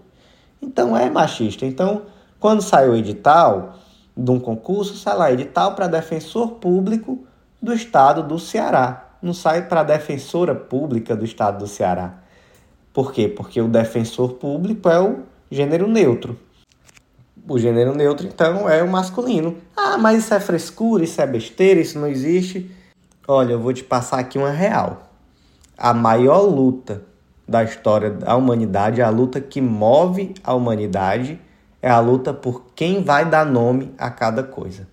Então 0.61 0.97
é 0.97 1.09
machista. 1.09 1.65
Então, 1.65 2.03
quando 2.39 2.61
sai 2.61 2.89
o 2.89 2.95
edital 2.95 3.75
de 4.15 4.31
um 4.31 4.39
concurso, 4.39 4.95
sai 4.95 5.17
lá, 5.17 5.31
edital 5.31 5.75
para 5.75 5.87
defensor 5.87 6.53
público 6.53 7.25
do 7.61 7.73
estado 7.73 8.23
do 8.23 8.37
Ceará 8.37 9.11
não 9.21 9.33
sai 9.33 9.67
para 9.67 9.83
defensora 9.83 10.55
pública 10.55 11.15
do 11.15 11.23
estado 11.23 11.59
do 11.59 11.67
Ceará. 11.67 12.15
Por 12.91 13.13
quê? 13.13 13.27
Porque 13.27 13.61
o 13.61 13.67
defensor 13.67 14.33
público 14.33 14.89
é 14.89 14.99
o 14.99 15.19
gênero 15.49 15.87
neutro. 15.87 16.37
O 17.47 17.57
gênero 17.57 17.95
neutro, 17.95 18.27
então, 18.27 18.69
é 18.69 18.83
o 18.83 18.89
masculino. 18.89 19.57
Ah, 19.75 19.97
mas 19.97 20.19
isso 20.19 20.33
é 20.33 20.39
frescura, 20.39 21.03
isso 21.03 21.21
é 21.21 21.27
besteira, 21.27 21.79
isso 21.79 21.99
não 21.99 22.07
existe. 22.07 22.69
Olha, 23.27 23.53
eu 23.53 23.59
vou 23.59 23.73
te 23.73 23.83
passar 23.83 24.19
aqui 24.19 24.37
uma 24.37 24.49
real. 24.49 25.09
A 25.77 25.93
maior 25.93 26.41
luta 26.41 27.03
da 27.47 27.63
história 27.63 28.09
da 28.09 28.35
humanidade, 28.35 29.01
a 29.01 29.09
luta 29.09 29.39
que 29.39 29.61
move 29.61 30.33
a 30.43 30.53
humanidade, 30.53 31.39
é 31.81 31.89
a 31.89 31.99
luta 31.99 32.33
por 32.33 32.65
quem 32.75 33.03
vai 33.03 33.25
dar 33.25 33.45
nome 33.45 33.93
a 33.97 34.09
cada 34.09 34.43
coisa. 34.43 34.87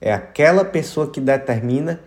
É 0.00 0.12
aquela 0.12 0.64
pessoa 0.64 1.10
que 1.10 1.20
determina 1.20 2.00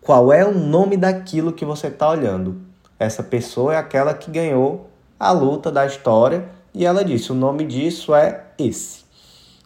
qual 0.00 0.32
é 0.32 0.44
o 0.44 0.52
nome 0.52 0.96
daquilo 0.96 1.52
que 1.52 1.64
você 1.64 1.88
está 1.88 2.08
olhando. 2.10 2.60
Essa 2.98 3.22
pessoa 3.22 3.74
é 3.74 3.76
aquela 3.76 4.14
que 4.14 4.30
ganhou 4.30 4.90
a 5.18 5.32
luta 5.32 5.70
da 5.70 5.84
história 5.84 6.48
e 6.72 6.84
ela 6.84 7.04
disse: 7.04 7.32
o 7.32 7.34
nome 7.34 7.64
disso 7.64 8.14
é 8.14 8.44
esse. 8.58 9.04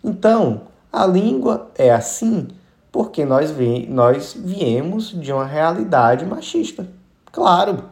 Então, 0.02 0.62
a 0.92 1.06
língua 1.06 1.70
é 1.76 1.90
assim 1.90 2.48
porque 2.90 3.24
nós, 3.24 3.50
vi 3.50 3.86
nós 3.86 4.34
viemos 4.36 5.10
de 5.10 5.32
uma 5.32 5.44
realidade 5.44 6.24
machista. 6.26 6.88
Claro, 7.30 7.84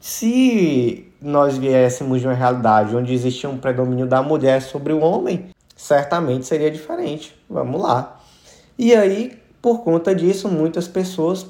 se 0.00 1.05
nós 1.20 1.56
viéssemos 1.56 2.20
de 2.20 2.26
uma 2.26 2.34
realidade 2.34 2.94
onde 2.94 3.12
existia 3.12 3.48
um 3.48 3.58
predomínio 3.58 4.06
da 4.06 4.22
mulher 4.22 4.62
sobre 4.62 4.92
o 4.92 5.00
homem, 5.00 5.46
certamente 5.76 6.46
seria 6.46 6.70
diferente. 6.70 7.34
Vamos 7.48 7.80
lá. 7.80 8.20
E 8.78 8.94
aí, 8.94 9.38
por 9.60 9.82
conta 9.82 10.14
disso, 10.14 10.48
muitas 10.48 10.86
pessoas 10.86 11.46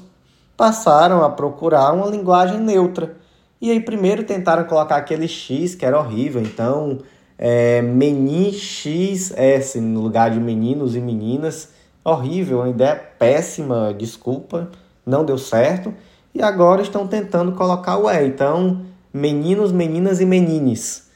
passaram 0.55 1.23
a 1.23 1.29
procurar 1.29 1.91
uma 1.93 2.07
linguagem 2.07 2.59
neutra. 2.59 3.15
E 3.61 3.71
aí 3.71 3.79
primeiro 3.79 4.23
tentaram 4.23 4.63
colocar 4.65 4.97
aquele 4.97 5.27
X 5.27 5.75
que 5.75 5.85
era 5.85 5.97
horrível, 5.97 6.41
então 6.41 6.99
é, 7.37 7.81
meni 7.81 8.51
XS 8.53 9.75
no 9.75 10.01
lugar 10.01 10.31
de 10.31 10.39
meninos 10.39 10.95
e 10.95 10.99
meninas. 10.99 11.69
Horrível, 12.03 12.59
uma 12.59 12.69
ideia 12.69 12.95
péssima, 12.95 13.93
desculpa, 13.93 14.69
não 15.05 15.25
deu 15.25 15.37
certo. 15.37 15.93
E 16.33 16.41
agora 16.41 16.81
estão 16.81 17.07
tentando 17.07 17.51
colocar 17.53 17.97
o 17.97 18.09
E. 18.09 18.25
Então, 18.27 18.85
meninos, 19.13 19.71
meninas 19.71 20.21
e 20.21 20.25
menines. 20.25 21.09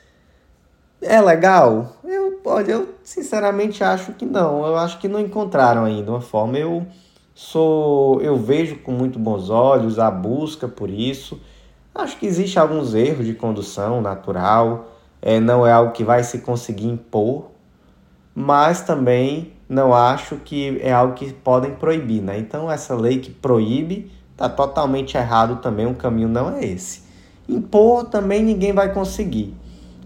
É 1.01 1.19
legal? 1.19 1.95
Eu 2.03 2.39
olha, 2.45 2.71
eu 2.71 2.89
sinceramente 3.03 3.83
acho 3.83 4.13
que 4.13 4.25
não. 4.25 4.65
Eu 4.65 4.77
acho 4.77 4.99
que 4.99 5.07
não 5.07 5.19
encontraram 5.19 5.83
ainda 5.83 6.11
uma 6.11 6.21
forma. 6.21 6.57
Eu 6.57 6.85
sou, 7.33 8.21
eu 8.21 8.37
vejo 8.37 8.77
com 8.79 8.91
muito 8.91 9.19
bons 9.19 9.49
olhos 9.49 9.99
a 9.99 10.09
busca 10.09 10.67
por 10.67 10.89
isso. 10.89 11.39
Acho 11.93 12.17
que 12.17 12.25
existe 12.25 12.57
alguns 12.57 12.93
erros 12.93 13.25
de 13.25 13.33
condução 13.33 14.01
natural. 14.01 14.91
É, 15.21 15.39
não 15.39 15.65
é 15.65 15.71
algo 15.71 15.91
que 15.91 16.03
vai 16.03 16.23
se 16.23 16.39
conseguir 16.39 16.87
impor, 16.87 17.51
mas 18.33 18.81
também 18.81 19.53
não 19.69 19.93
acho 19.93 20.37
que 20.37 20.79
é 20.81 20.91
algo 20.91 21.13
que 21.13 21.31
podem 21.31 21.75
proibir, 21.75 22.21
né? 22.21 22.39
Então 22.39 22.71
essa 22.71 22.95
lei 22.95 23.19
que 23.19 23.29
proíbe 23.29 24.11
está 24.31 24.49
totalmente 24.49 25.15
errado 25.15 25.57
também. 25.57 25.85
O 25.85 25.95
caminho 25.95 26.27
não 26.27 26.55
é 26.55 26.65
esse. 26.65 27.10
Impor 27.47 28.05
também 28.05 28.43
ninguém 28.43 28.73
vai 28.73 28.93
conseguir 28.93 29.53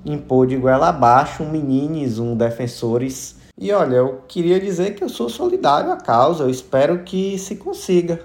impor 0.05 0.45
de 0.45 0.55
goela 0.55 0.89
abaixo 0.89 1.43
um 1.43 1.49
menines, 1.49 2.19
um 2.19 2.35
defensores. 2.35 3.37
E 3.57 3.71
olha, 3.71 3.95
eu 3.95 4.21
queria 4.27 4.59
dizer 4.59 4.93
que 4.95 5.03
eu 5.03 5.09
sou 5.09 5.29
solidário 5.29 5.91
à 5.91 5.97
causa, 5.97 6.43
eu 6.43 6.49
espero 6.49 7.03
que 7.03 7.37
se 7.39 7.55
consiga. 7.55 8.19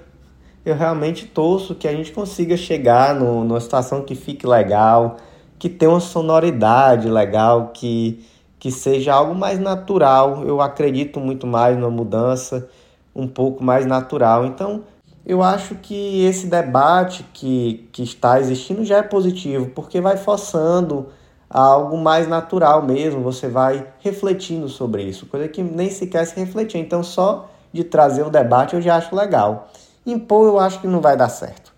Eu 0.63 0.75
realmente 0.75 1.25
torço 1.25 1.73
que 1.73 1.87
a 1.87 1.91
gente 1.91 2.11
consiga 2.11 2.55
chegar 2.55 3.15
no, 3.15 3.43
numa 3.43 3.59
situação 3.59 4.03
que 4.03 4.13
fique 4.13 4.45
legal, 4.45 5.17
que 5.57 5.67
tenha 5.67 5.89
uma 5.89 5.99
sonoridade 5.99 7.09
legal, 7.09 7.71
que, 7.73 8.23
que 8.59 8.69
seja 8.69 9.13
algo 9.13 9.33
mais 9.33 9.57
natural. 9.57 10.43
Eu 10.45 10.61
acredito 10.61 11.19
muito 11.19 11.47
mais 11.47 11.75
numa 11.75 11.89
mudança 11.89 12.69
um 13.15 13.27
pouco 13.27 13.63
mais 13.63 13.87
natural. 13.87 14.45
Então, 14.45 14.83
eu 15.25 15.41
acho 15.43 15.75
que 15.75 16.25
esse 16.25 16.47
debate 16.47 17.23
que, 17.33 17.87
que 17.91 18.03
está 18.03 18.39
existindo 18.39 18.83
já 18.83 18.97
é 18.97 19.03
positivo, 19.03 19.67
porque 19.67 20.01
vai 20.01 20.17
forçando 20.17 21.09
algo 21.49 21.97
mais 21.97 22.27
natural 22.27 22.81
mesmo, 22.81 23.21
você 23.21 23.47
vai 23.47 23.85
refletindo 23.99 24.67
sobre 24.69 25.03
isso, 25.03 25.25
coisa 25.25 25.47
que 25.47 25.61
nem 25.61 25.89
sequer 25.89 26.25
se 26.25 26.39
refletir. 26.39 26.79
Então, 26.79 27.03
só 27.03 27.49
de 27.73 27.83
trazer 27.83 28.23
o 28.23 28.29
debate 28.29 28.75
eu 28.75 28.81
já 28.81 28.95
acho 28.95 29.15
legal. 29.15 29.69
Impor 30.05 30.47
eu 30.47 30.59
acho 30.59 30.79
que 30.79 30.87
não 30.87 31.01
vai 31.01 31.15
dar 31.15 31.29
certo. 31.29 31.71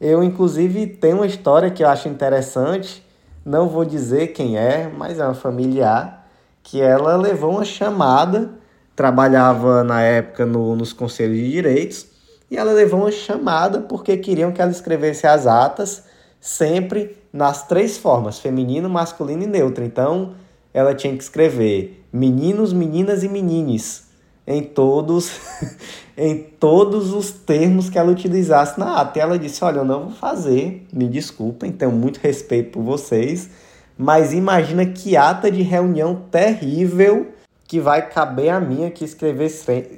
Eu, 0.00 0.22
inclusive, 0.22 0.86
tenho 0.86 1.16
uma 1.16 1.26
história 1.26 1.70
que 1.70 1.82
eu 1.82 1.88
acho 1.88 2.08
interessante, 2.08 3.04
não 3.44 3.68
vou 3.68 3.84
dizer 3.84 4.28
quem 4.28 4.56
é, 4.56 4.88
mas 4.88 5.18
é 5.18 5.24
uma 5.24 5.34
familiar, 5.34 6.28
que 6.62 6.80
ela 6.80 7.16
levou 7.16 7.52
uma 7.52 7.64
chamada, 7.64 8.50
trabalhava 8.94 9.82
na 9.82 10.02
época 10.02 10.46
no, 10.46 10.76
nos 10.76 10.92
conselhos 10.92 11.36
de 11.36 11.50
direitos, 11.50 12.13
e 12.54 12.56
ela 12.56 12.72
levou 12.72 13.00
uma 13.00 13.10
chamada 13.10 13.80
porque 13.80 14.16
queriam 14.16 14.52
que 14.52 14.62
ela 14.62 14.70
escrevesse 14.70 15.26
as 15.26 15.46
atas 15.46 16.04
sempre 16.40 17.16
nas 17.32 17.66
três 17.66 17.98
formas, 17.98 18.38
feminino, 18.38 18.88
masculino 18.88 19.42
e 19.42 19.46
neutro. 19.46 19.82
Então, 19.82 20.34
ela 20.72 20.94
tinha 20.94 21.16
que 21.16 21.22
escrever 21.22 22.04
meninos, 22.12 22.72
meninas 22.72 23.24
e 23.24 23.28
menines 23.28 24.04
em 24.46 24.62
todos 24.62 25.40
em 26.16 26.38
todos 26.38 27.12
os 27.12 27.32
termos 27.32 27.90
que 27.90 27.98
ela 27.98 28.12
utilizasse 28.12 28.78
na 28.78 29.00
ata. 29.00 29.18
E 29.18 29.22
ela 29.22 29.36
disse: 29.36 29.64
"Olha, 29.64 29.78
eu 29.78 29.84
não 29.84 30.04
vou 30.04 30.12
fazer, 30.12 30.86
me 30.92 31.08
desculpem, 31.08 31.72
tenho 31.72 31.90
muito 31.90 32.18
respeito 32.18 32.70
por 32.70 32.84
vocês, 32.84 33.50
mas 33.98 34.32
imagina 34.32 34.86
que 34.86 35.16
ata 35.16 35.50
de 35.50 35.62
reunião 35.62 36.22
terrível 36.30 37.33
que 37.66 37.80
vai 37.80 38.08
caber 38.08 38.50
a 38.50 38.60
minha 38.60 38.90
que 38.90 39.04
escrever 39.04 39.46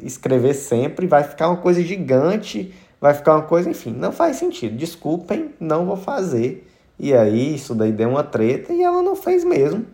escrever 0.03 0.55
sempre, 0.55 1.07
vai 1.07 1.25
ficar 1.25 1.49
uma 1.49 1.57
coisa 1.57 1.83
gigante, 1.83 2.73
vai 3.01 3.13
ficar 3.13 3.35
uma 3.35 3.43
coisa, 3.43 3.69
enfim, 3.69 3.93
não 3.93 4.13
faz 4.13 4.37
sentido. 4.37 4.77
Desculpem, 4.77 5.51
não 5.59 5.85
vou 5.85 5.97
fazer. 5.97 6.67
E 6.99 7.13
aí 7.13 7.55
isso 7.55 7.75
daí 7.75 7.93
deu 7.93 8.09
uma 8.11 8.23
treta 8.23 8.73
e 8.73 8.83
ela 8.83 9.03
não 9.03 9.17
fez 9.17 9.45
mesmo. 9.45 9.85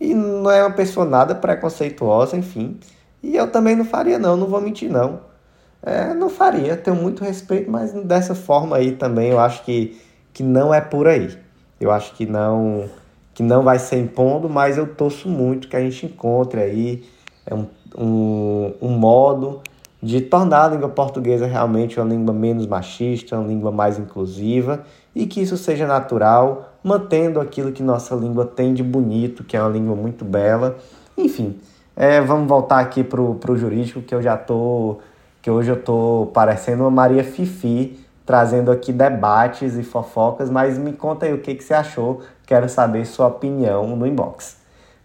E 0.00 0.14
não 0.14 0.50
é 0.50 0.62
uma 0.62 0.72
pessoa 0.72 1.06
nada 1.06 1.34
preconceituosa, 1.34 2.36
enfim. 2.36 2.78
E 3.22 3.36
eu 3.36 3.50
também 3.50 3.74
não 3.74 3.84
faria 3.84 4.18
não, 4.18 4.36
não 4.36 4.46
vou 4.46 4.60
mentir 4.60 4.90
não. 4.90 5.20
É, 5.82 6.14
não 6.14 6.30
faria, 6.30 6.76
tenho 6.76 6.96
muito 6.96 7.22
respeito, 7.22 7.70
mas 7.70 7.92
dessa 7.92 8.34
forma 8.34 8.76
aí 8.76 8.92
também 8.92 9.30
eu 9.30 9.38
acho 9.38 9.64
que, 9.64 10.00
que 10.32 10.42
não 10.42 10.72
é 10.72 10.80
por 10.80 11.06
aí. 11.06 11.36
Eu 11.80 11.90
acho 11.90 12.14
que 12.14 12.26
não 12.26 12.88
que 13.34 13.42
não 13.42 13.64
vai 13.64 13.80
ser 13.80 13.98
impondo, 13.98 14.48
mas 14.48 14.78
eu 14.78 14.86
torço 14.86 15.28
muito 15.28 15.66
que 15.66 15.74
a 15.74 15.80
gente 15.80 16.06
encontre 16.06 16.60
aí 16.60 17.04
um, 17.52 17.66
um, 17.96 18.72
um 18.80 18.88
modo 18.90 19.60
de 20.02 20.20
tornar 20.20 20.64
a 20.64 20.68
língua 20.68 20.88
portuguesa 20.88 21.46
realmente 21.46 21.98
uma 21.98 22.08
língua 22.08 22.34
menos 22.34 22.66
machista, 22.66 23.38
uma 23.38 23.48
língua 23.48 23.72
mais 23.72 23.98
inclusiva 23.98 24.84
e 25.14 25.26
que 25.26 25.40
isso 25.40 25.56
seja 25.56 25.86
natural, 25.86 26.74
mantendo 26.82 27.40
aquilo 27.40 27.72
que 27.72 27.82
nossa 27.82 28.14
língua 28.14 28.44
tem 28.44 28.74
de 28.74 28.82
bonito, 28.82 29.42
que 29.44 29.56
é 29.56 29.62
uma 29.62 29.70
língua 29.70 29.96
muito 29.96 30.24
bela. 30.24 30.76
Enfim, 31.16 31.58
é, 31.96 32.20
vamos 32.20 32.48
voltar 32.48 32.80
aqui 32.80 33.04
para 33.04 33.20
o 33.20 33.56
jurídico, 33.56 34.02
que 34.02 34.14
eu 34.14 34.20
já 34.20 34.36
tô. 34.36 34.98
que 35.40 35.50
hoje 35.50 35.70
eu 35.70 35.80
tô 35.80 36.30
parecendo 36.34 36.82
uma 36.82 36.90
Maria 36.90 37.22
Fifi, 37.22 37.98
trazendo 38.26 38.70
aqui 38.70 38.92
debates 38.92 39.76
e 39.76 39.82
fofocas, 39.82 40.50
mas 40.50 40.76
me 40.76 40.92
conta 40.92 41.26
aí 41.26 41.32
o 41.32 41.38
que, 41.38 41.54
que 41.54 41.62
você 41.62 41.74
achou, 41.74 42.20
quero 42.46 42.68
saber 42.68 43.06
sua 43.06 43.28
opinião 43.28 43.96
no 43.96 44.06
inbox. 44.06 44.56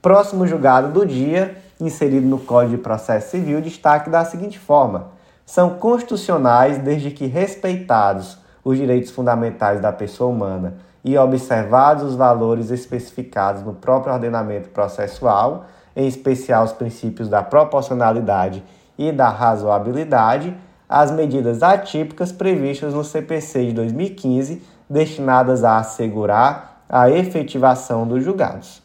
Próximo 0.01 0.47
julgado 0.47 0.91
do 0.91 1.05
dia, 1.05 1.55
inserido 1.79 2.27
no 2.27 2.39
Código 2.39 2.77
de 2.77 2.83
Processo 2.83 3.31
Civil, 3.31 3.61
destaque 3.61 4.09
da 4.09 4.25
seguinte 4.25 4.59
forma: 4.59 5.07
são 5.45 5.71
constitucionais 5.71 6.77
desde 6.77 7.11
que 7.11 7.25
respeitados 7.25 8.37
os 8.63 8.77
direitos 8.77 9.11
fundamentais 9.11 9.79
da 9.79 9.91
pessoa 9.91 10.29
humana 10.29 10.75
e 11.03 11.17
observados 11.17 12.03
os 12.03 12.15
valores 12.15 12.69
especificados 12.69 13.63
no 13.63 13.73
próprio 13.73 14.13
ordenamento 14.13 14.69
processual, 14.69 15.65
em 15.95 16.07
especial 16.07 16.65
os 16.65 16.73
princípios 16.73 17.29
da 17.29 17.41
proporcionalidade 17.41 18.63
e 18.97 19.11
da 19.11 19.29
razoabilidade, 19.29 20.55
as 20.87 21.11
medidas 21.11 21.63
atípicas 21.63 22.31
previstas 22.31 22.93
no 22.93 23.03
CPC 23.03 23.67
de 23.67 23.73
2015, 23.73 24.61
destinadas 24.89 25.63
a 25.63 25.77
assegurar 25.77 26.83
a 26.89 27.09
efetivação 27.09 28.07
dos 28.07 28.23
julgados. 28.23 28.81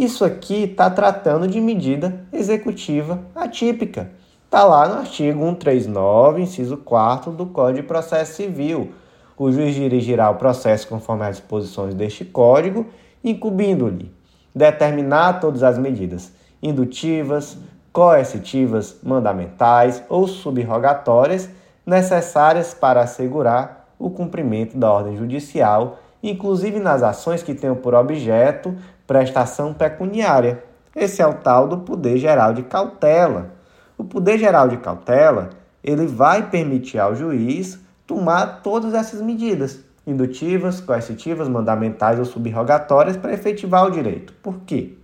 Isso 0.00 0.24
aqui 0.24 0.62
está 0.62 0.88
tratando 0.88 1.46
de 1.46 1.60
medida 1.60 2.24
executiva 2.32 3.20
atípica. 3.34 4.10
Está 4.46 4.64
lá 4.64 4.88
no 4.88 4.94
artigo 4.94 5.38
139, 5.44 6.40
inciso 6.40 6.78
4 6.78 7.30
do 7.30 7.44
Código 7.44 7.82
de 7.82 7.86
Processo 7.86 8.32
Civil, 8.32 8.94
o 9.36 9.52
juiz 9.52 9.74
dirigirá 9.74 10.30
o 10.30 10.36
processo 10.36 10.88
conforme 10.88 11.26
as 11.26 11.36
disposições 11.36 11.94
deste 11.94 12.24
código, 12.24 12.86
incumbindo-lhe 13.22 14.10
determinar 14.54 15.34
todas 15.34 15.62
as 15.62 15.76
medidas 15.76 16.32
indutivas, 16.62 17.58
coercitivas, 17.92 18.96
mandamentais 19.02 20.02
ou 20.08 20.26
subrogatórias 20.26 21.50
necessárias 21.84 22.72
para 22.72 23.02
assegurar 23.02 23.86
o 23.98 24.08
cumprimento 24.08 24.78
da 24.78 24.90
ordem 24.90 25.18
judicial, 25.18 25.98
inclusive 26.22 26.78
nas 26.78 27.02
ações 27.02 27.42
que 27.42 27.54
tenham 27.54 27.76
por 27.76 27.94
objeto 27.94 28.74
prestação 29.10 29.74
pecuniária. 29.74 30.62
Esse 30.94 31.20
é 31.20 31.26
o 31.26 31.34
tal 31.34 31.66
do 31.66 31.78
poder 31.78 32.16
geral 32.16 32.54
de 32.54 32.62
cautela. 32.62 33.50
O 33.98 34.04
poder 34.04 34.38
geral 34.38 34.68
de 34.68 34.76
cautela, 34.76 35.50
ele 35.82 36.06
vai 36.06 36.48
permitir 36.48 37.00
ao 37.00 37.16
juiz 37.16 37.80
tomar 38.06 38.60
todas 38.62 38.94
essas 38.94 39.20
medidas 39.20 39.80
indutivas, 40.06 40.80
coercitivas, 40.80 41.48
mandamentais 41.48 42.20
ou 42.20 42.24
subrogatórias 42.24 43.16
para 43.16 43.32
efetivar 43.32 43.84
o 43.84 43.90
direito. 43.90 44.32
Por 44.34 44.60
quê? 44.60 44.94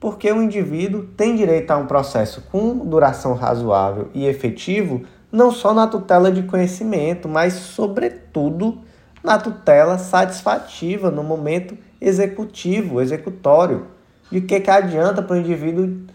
Porque 0.00 0.32
o 0.32 0.42
indivíduo 0.42 1.04
tem 1.16 1.36
direito 1.36 1.70
a 1.70 1.76
um 1.76 1.86
processo 1.86 2.42
com 2.50 2.78
duração 2.78 3.34
razoável 3.34 4.08
e 4.12 4.26
efetivo, 4.26 5.02
não 5.30 5.52
só 5.52 5.72
na 5.72 5.86
tutela 5.86 6.32
de 6.32 6.42
conhecimento, 6.42 7.28
mas, 7.28 7.52
sobretudo, 7.52 8.80
na 9.22 9.38
tutela 9.38 9.96
satisfativa 9.96 11.08
no 11.08 11.22
momento 11.22 11.78
executivo, 12.06 13.00
executório. 13.00 13.86
De 14.30 14.40
que, 14.40 14.60
que 14.60 14.70
adianta 14.70 15.22
para 15.22 15.34
o 15.34 15.38
indivíduo 15.38 16.06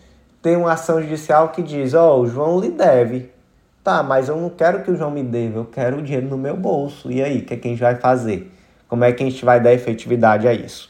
ter 0.41 0.58
uma 0.58 0.73
ação 0.73 1.02
judicial 1.02 1.49
que 1.49 1.62
diz: 1.62 1.93
Ó, 1.93 2.17
oh, 2.17 2.21
o 2.21 2.28
João 2.28 2.60
lhe 2.60 2.69
deve, 2.69 3.30
Tá, 3.84 4.04
mas 4.04 4.28
eu 4.28 4.36
não 4.36 4.49
quero 4.49 4.84
que 4.84 4.91
o 4.91 4.95
João 4.95 5.10
me 5.10 5.23
dê, 5.23 5.49
eu 5.56 5.65
quero 5.65 5.97
o 5.97 6.02
dinheiro 6.02 6.28
no 6.28 6.38
meu 6.38 6.56
bolso. 6.56 7.12
E 7.12 7.23
aí, 7.23 7.39
o 7.39 7.45
que, 7.45 7.54
é 7.54 7.58
que 7.58 7.67
a 7.67 7.71
gente 7.71 7.80
vai 7.80 7.95
fazer? 7.95 8.52
Como 8.88 9.04
é 9.04 9.12
que 9.12 9.23
a 9.23 9.25
gente 9.25 9.43
vai 9.43 9.60
dar 9.60 9.73
efetividade 9.73 10.47
a 10.47 10.54
isso? 10.54 10.89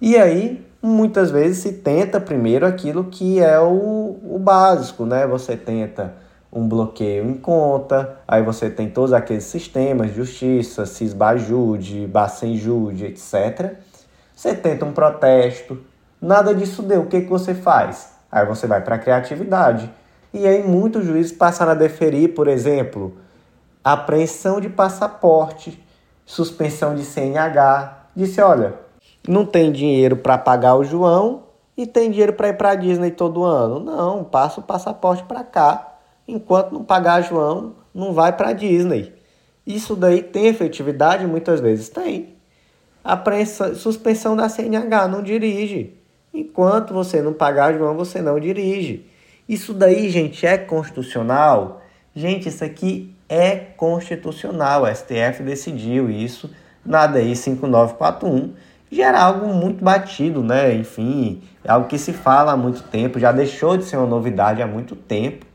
E 0.00 0.16
aí, 0.16 0.62
muitas 0.82 1.30
vezes 1.30 1.58
se 1.58 1.72
tenta 1.74 2.20
primeiro 2.20 2.66
aquilo 2.66 3.04
que 3.04 3.38
é 3.38 3.58
o, 3.60 4.18
o 4.24 4.38
básico, 4.38 5.06
né? 5.06 5.26
Você 5.28 5.56
tenta 5.56 6.14
um 6.52 6.68
bloqueio 6.68 7.24
em 7.24 7.34
conta, 7.34 8.16
aí 8.26 8.42
você 8.42 8.68
tem 8.68 8.90
todos 8.90 9.12
aqueles 9.12 9.44
sistemas 9.44 10.12
justiça, 10.12 10.84
Cisbajude, 10.84 12.06
Bacenjude, 12.06 13.06
etc. 13.06 13.74
Você 14.42 14.56
tenta 14.56 14.84
um 14.84 14.92
protesto, 14.92 15.78
nada 16.20 16.52
disso 16.52 16.82
deu, 16.82 17.02
o 17.02 17.06
que, 17.06 17.20
que 17.20 17.30
você 17.30 17.54
faz? 17.54 18.12
Aí 18.28 18.44
você 18.44 18.66
vai 18.66 18.80
para 18.80 18.96
a 18.96 18.98
criatividade 18.98 19.88
e 20.34 20.48
aí 20.48 20.64
muitos 20.64 21.04
juízes 21.04 21.30
passaram 21.30 21.70
a 21.70 21.76
deferir, 21.76 22.34
por 22.34 22.48
exemplo, 22.48 23.16
apreensão 23.84 24.60
de 24.60 24.68
passaporte, 24.68 25.80
suspensão 26.26 26.92
de 26.92 27.04
CNH. 27.04 28.08
Disse, 28.16 28.40
olha, 28.40 28.74
não 29.28 29.46
tem 29.46 29.70
dinheiro 29.70 30.16
para 30.16 30.36
pagar 30.36 30.74
o 30.74 30.82
João, 30.82 31.44
e 31.76 31.86
tem 31.86 32.10
dinheiro 32.10 32.32
para 32.32 32.48
ir 32.48 32.56
para 32.56 32.74
Disney 32.74 33.12
todo 33.12 33.44
ano. 33.44 33.78
Não, 33.78 34.24
passa 34.24 34.58
o 34.58 34.64
passaporte 34.64 35.22
para 35.22 35.44
cá. 35.44 35.98
Enquanto 36.26 36.72
não 36.72 36.82
pagar 36.82 37.22
João, 37.22 37.76
não 37.94 38.12
vai 38.12 38.32
para 38.36 38.52
Disney. 38.52 39.14
Isso 39.64 39.94
daí 39.94 40.20
tem 40.20 40.48
efetividade? 40.48 41.28
Muitas 41.28 41.60
vezes 41.60 41.88
tem. 41.88 42.41
A 43.04 43.20
suspensão 43.74 44.36
da 44.36 44.48
CNH 44.48 45.08
não 45.08 45.22
dirige. 45.22 45.94
Enquanto 46.32 46.94
você 46.94 47.20
não 47.20 47.32
pagar 47.32 47.74
João, 47.74 47.96
você 47.96 48.22
não 48.22 48.38
dirige. 48.38 49.06
Isso 49.48 49.74
daí, 49.74 50.08
gente, 50.08 50.46
é 50.46 50.56
constitucional? 50.56 51.82
Gente, 52.14 52.48
isso 52.48 52.64
aqui 52.64 53.14
é 53.28 53.56
constitucional. 53.56 54.84
O 54.84 54.94
STF 54.94 55.42
decidiu 55.42 56.08
isso 56.08 56.50
na 56.84 57.06
DI 57.06 57.36
5941 57.36 58.54
já 58.92 59.08
era 59.08 59.22
algo 59.22 59.48
muito 59.48 59.82
batido, 59.82 60.42
né? 60.42 60.74
Enfim, 60.74 61.42
é 61.64 61.72
algo 61.72 61.88
que 61.88 61.96
se 61.96 62.12
fala 62.12 62.52
há 62.52 62.56
muito 62.56 62.82
tempo, 62.82 63.18
já 63.18 63.32
deixou 63.32 63.76
de 63.76 63.84
ser 63.84 63.96
uma 63.96 64.06
novidade 64.06 64.60
há 64.60 64.66
muito 64.66 64.94
tempo. 64.94 65.46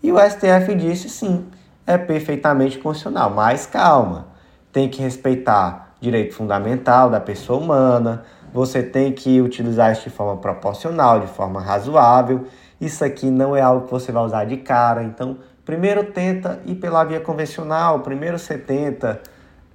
E 0.00 0.12
o 0.12 0.18
STF 0.18 0.72
disse 0.76 1.08
sim, 1.08 1.46
é 1.84 1.98
perfeitamente 1.98 2.78
constitucional, 2.78 3.30
mas 3.30 3.66
calma, 3.66 4.28
tem 4.72 4.88
que 4.88 5.02
respeitar 5.02 5.85
direito 6.06 6.34
fundamental 6.34 7.10
da 7.10 7.18
pessoa 7.18 7.58
humana, 7.58 8.22
você 8.52 8.82
tem 8.82 9.12
que 9.12 9.40
utilizar 9.40 9.92
isso 9.92 10.04
de 10.04 10.10
forma 10.10 10.36
proporcional, 10.36 11.18
de 11.20 11.26
forma 11.26 11.60
razoável. 11.60 12.46
Isso 12.80 13.04
aqui 13.04 13.26
não 13.26 13.56
é 13.56 13.60
algo 13.60 13.86
que 13.86 13.90
você 13.92 14.12
vai 14.12 14.22
usar 14.22 14.44
de 14.44 14.56
cara, 14.58 15.02
então 15.02 15.38
primeiro 15.64 16.04
tenta 16.04 16.60
ir 16.64 16.76
pela 16.76 17.02
via 17.02 17.20
convencional, 17.20 18.00
primeiro 18.00 18.38
você 18.38 18.56
tenta 18.56 19.20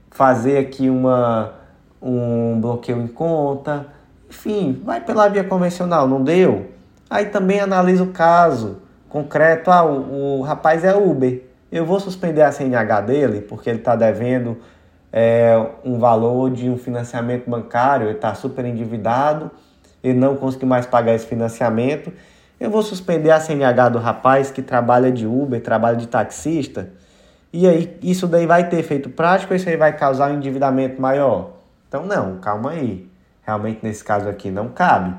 fazer 0.09 0.57
aqui 0.57 0.89
uma 0.89 1.53
um 2.01 2.59
bloqueio 2.59 2.99
em 2.99 3.07
conta, 3.07 3.87
enfim, 4.27 4.81
vai 4.83 5.01
pela 5.01 5.27
via 5.27 5.43
convencional, 5.43 6.07
não 6.07 6.23
deu? 6.23 6.71
Aí 7.09 7.25
também 7.25 7.59
analisa 7.59 8.03
o 8.03 8.07
caso 8.07 8.79
concreto, 9.09 9.69
ah, 9.69 9.83
o, 9.83 10.39
o 10.39 10.41
rapaz 10.41 10.83
é 10.83 10.95
Uber, 10.95 11.43
eu 11.71 11.85
vou 11.85 11.99
suspender 11.99 12.41
a 12.41 12.51
CNH 12.51 13.01
dele 13.01 13.41
porque 13.41 13.69
ele 13.69 13.79
está 13.79 13.95
devendo 13.95 14.57
é, 15.11 15.65
um 15.83 15.99
valor 15.99 16.51
de 16.51 16.69
um 16.69 16.77
financiamento 16.77 17.49
bancário, 17.49 18.07
ele 18.07 18.15
está 18.15 18.33
super 18.33 18.65
endividado, 18.65 19.51
ele 20.03 20.17
não 20.17 20.35
conseguiu 20.35 20.67
mais 20.67 20.85
pagar 20.85 21.13
esse 21.13 21.25
financiamento, 21.25 22.11
eu 22.59 22.69
vou 22.69 22.83
suspender 22.83 23.31
a 23.31 23.39
CNH 23.39 23.89
do 23.89 23.99
rapaz 23.99 24.51
que 24.51 24.61
trabalha 24.61 25.11
de 25.11 25.25
Uber, 25.25 25.61
trabalha 25.61 25.97
de 25.97 26.07
taxista, 26.07 26.89
e 27.53 27.67
aí 27.67 27.97
isso 28.01 28.27
daí 28.27 28.45
vai 28.45 28.69
ter 28.69 28.79
efeito 28.79 29.09
prático 29.09 29.53
isso 29.53 29.67
aí 29.67 29.75
vai 29.75 29.95
causar 29.95 30.31
um 30.31 30.35
endividamento 30.35 31.01
maior? 31.01 31.51
Então, 31.87 32.05
não, 32.05 32.37
calma 32.37 32.71
aí. 32.71 33.09
Realmente 33.43 33.79
nesse 33.83 34.01
caso 34.03 34.29
aqui 34.29 34.49
não 34.49 34.69
cabe. 34.69 35.13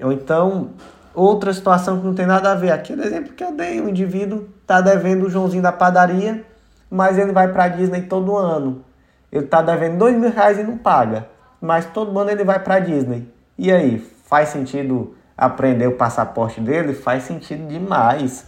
Ou 0.00 0.12
então, 0.12 0.70
outra 1.12 1.52
situação 1.52 1.98
que 1.98 2.06
não 2.06 2.14
tem 2.14 2.26
nada 2.26 2.52
a 2.52 2.54
ver. 2.54 2.70
Aquele 2.70 3.02
exemplo 3.02 3.32
que 3.32 3.42
eu 3.42 3.52
dei: 3.52 3.80
o 3.80 3.88
indivíduo 3.88 4.48
está 4.60 4.80
devendo 4.80 5.26
o 5.26 5.30
Joãozinho 5.30 5.62
da 5.62 5.72
padaria, 5.72 6.44
mas 6.88 7.18
ele 7.18 7.32
vai 7.32 7.52
para 7.52 7.64
a 7.64 7.68
Disney 7.68 8.02
todo 8.02 8.36
ano. 8.36 8.84
Ele 9.32 9.44
está 9.44 9.62
devendo 9.62 9.96
dois 9.96 10.14
mil 10.14 10.30
reais 10.30 10.58
e 10.58 10.62
não 10.62 10.76
paga, 10.76 11.26
mas 11.60 11.86
todo 11.86 12.16
ano 12.18 12.30
ele 12.30 12.44
vai 12.44 12.58
para 12.58 12.74
a 12.74 12.80
Disney. 12.80 13.32
E 13.56 13.72
aí, 13.72 13.98
faz 14.26 14.50
sentido 14.50 15.14
aprender 15.36 15.86
o 15.86 15.96
passaporte 15.96 16.60
dele? 16.60 16.92
Faz 16.92 17.22
sentido 17.22 17.66
demais. 17.66 18.46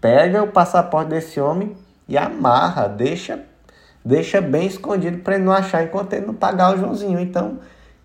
Pega 0.00 0.42
o 0.42 0.48
passaporte 0.48 1.10
desse 1.10 1.40
homem 1.40 1.76
e 2.08 2.16
amarra, 2.16 2.88
deixa 2.88 3.40
deixa 4.04 4.40
bem 4.40 4.66
escondido 4.66 5.18
para 5.18 5.34
ele 5.34 5.44
não 5.44 5.52
achar 5.52 5.82
enquanto 5.82 6.12
ele 6.14 6.26
não 6.26 6.34
pagar 6.34 6.74
o 6.74 6.78
Joãozinho. 6.78 7.20
Então, 7.20 7.58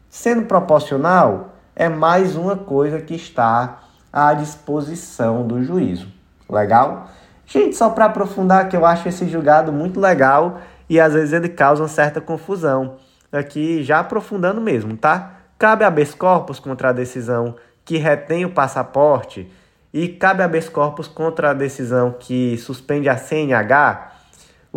sendo 0.10 0.44
proporcional, 0.44 1.56
é 1.76 1.90
mais 1.90 2.36
uma 2.36 2.56
coisa 2.56 3.00
que 3.02 3.16
está 3.16 3.80
à 4.12 4.34
disposição 4.34 5.46
do 5.46 5.64
juízo. 5.64 6.08
Legal? 6.50 7.08
Gente, 7.46 7.76
só 7.76 7.90
para 7.90 8.06
aprofundar 8.06 8.70
que 8.70 8.76
eu 8.76 8.86
acho 8.86 9.08
esse 9.08 9.28
julgado 9.28 9.72
muito 9.72 10.00
legal 10.00 10.60
e 10.90 11.00
às 11.00 11.14
vezes 11.14 11.34
ele 11.34 11.50
causa 11.50 11.82
uma 11.82 11.90
certa 11.90 12.22
confusão. 12.22 12.98
Aqui 13.32 13.84
já 13.84 14.00
aprofundando 14.00 14.62
mesmo, 14.62 14.96
tá? 14.96 15.40
Cabe 15.58 15.84
habeas 15.84 16.14
corpus 16.14 16.60
contra 16.60 16.90
a 16.90 16.94
decisão 16.94 17.56
que 17.84 17.98
retém 17.98 18.46
o 18.46 18.50
passaporte 18.50 19.50
e 19.94 20.08
cabe 20.08 20.44
habeas 20.44 20.70
corpus 20.70 21.08
contra 21.08 21.52
a 21.52 21.54
decisão 21.54 22.16
que 22.18 22.58
suspende 22.58 23.08
a 23.10 23.18
CNH 23.18 24.16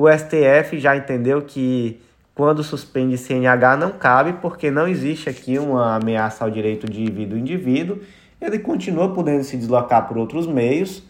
o 0.01 0.07
STF 0.09 0.79
já 0.79 0.97
entendeu 0.97 1.43
que 1.43 2.01
quando 2.33 2.63
suspende 2.63 3.19
CNH 3.19 3.77
não 3.77 3.91
cabe, 3.91 4.35
porque 4.35 4.71
não 4.71 4.87
existe 4.87 5.29
aqui 5.29 5.59
uma 5.59 5.97
ameaça 5.97 6.45
ao 6.45 6.51
direito 6.53 6.89
de 6.89 7.05
vida 7.11 7.35
do 7.35 7.37
indivíduo. 7.37 7.99
Ele 8.41 8.61
continua 8.61 9.13
podendo 9.13 9.43
se 9.43 9.57
deslocar 9.57 10.07
por 10.07 10.17
outros 10.17 10.47
meios, 10.47 11.03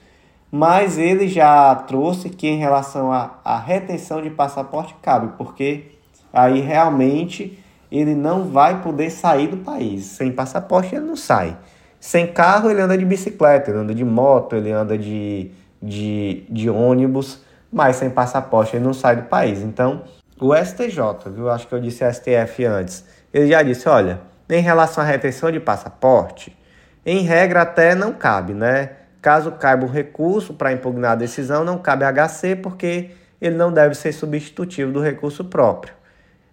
mas 0.51 0.99
ele 0.99 1.29
já 1.29 1.75
trouxe 1.75 2.31
que 2.31 2.49
em 2.49 2.57
relação 2.57 3.13
à 3.13 3.59
retenção 3.59 4.23
de 4.23 4.31
passaporte 4.31 4.95
cabe, 5.03 5.35
porque 5.37 5.93
aí 6.33 6.61
realmente 6.61 7.59
ele 7.91 8.15
não 8.15 8.45
vai 8.45 8.83
poder 8.83 9.11
sair 9.11 9.49
do 9.49 9.59
país. 9.59 10.05
Sem 10.05 10.33
passaporte 10.33 10.95
ele 10.95 11.05
não 11.05 11.17
sai. 11.17 11.57
Sem 12.01 12.27
carro 12.27 12.71
ele 12.71 12.81
anda 12.81 12.97
de 12.97 13.05
bicicleta, 13.05 13.71
ele 13.71 13.81
anda 13.81 13.95
de 13.95 14.05
moto, 14.05 14.55
ele 14.57 14.71
anda 14.71 14.97
de, 14.97 15.51
de, 15.83 16.45
de 16.49 16.71
ônibus 16.71 17.47
mas 17.73 17.97
sem 17.97 18.11
passaporte 18.11 18.77
ele 18.77 18.85
não 18.85 18.95
sai 18.95 19.17
do 19.17 19.23
país. 19.23 19.61
Então, 19.61 20.03
o 20.41 20.55
STJ, 20.55 21.31
viu? 21.33 21.51
Acho 21.51 21.67
que 21.67 21.75
eu 21.75 21.81
disse 21.81 22.05
STF 22.11 22.65
antes. 22.65 23.05
Ele 23.33 23.49
já 23.49 23.63
disse, 23.63 23.89
olha, 23.89 24.21
em 24.49 24.61
relação 24.61 25.05
à 25.05 25.07
retenção 25.07 25.51
de 25.51 25.61
passaporte, 25.61 26.57
em 27.05 27.23
regra 27.23 27.63
até 27.63 27.95
não 27.95 28.13
cabe, 28.13 28.55
né? 28.55 28.91
Caso 29.21 29.53
caiba 29.53 29.85
um 29.85 29.91
recurso 29.91 30.55
para 30.55 30.73
impugnar 30.73 31.13
a 31.13 31.17
decisão, 31.17 31.65
não 31.65 31.79
cabe 31.79 32.05
HC 32.05 32.57
porque 32.57 33.11
ele 33.41 33.57
não 33.57 33.73
deve 33.73 33.95
ser 33.95 34.13
substitutivo 34.13 34.93
do 34.93 35.01
recurso 35.01 35.45
próprio. 35.45 35.95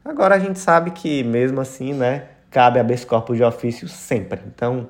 Agora 0.03 0.35
a 0.35 0.39
gente 0.39 0.59
sabe 0.59 0.91
que 0.91 1.23
mesmo 1.23 1.61
assim, 1.61 1.93
né, 1.93 2.25
cabe 2.49 2.79
habeas 2.79 3.03
corpus 3.03 3.37
de 3.37 3.43
ofício 3.43 3.87
sempre. 3.87 4.41
Então, 4.47 4.87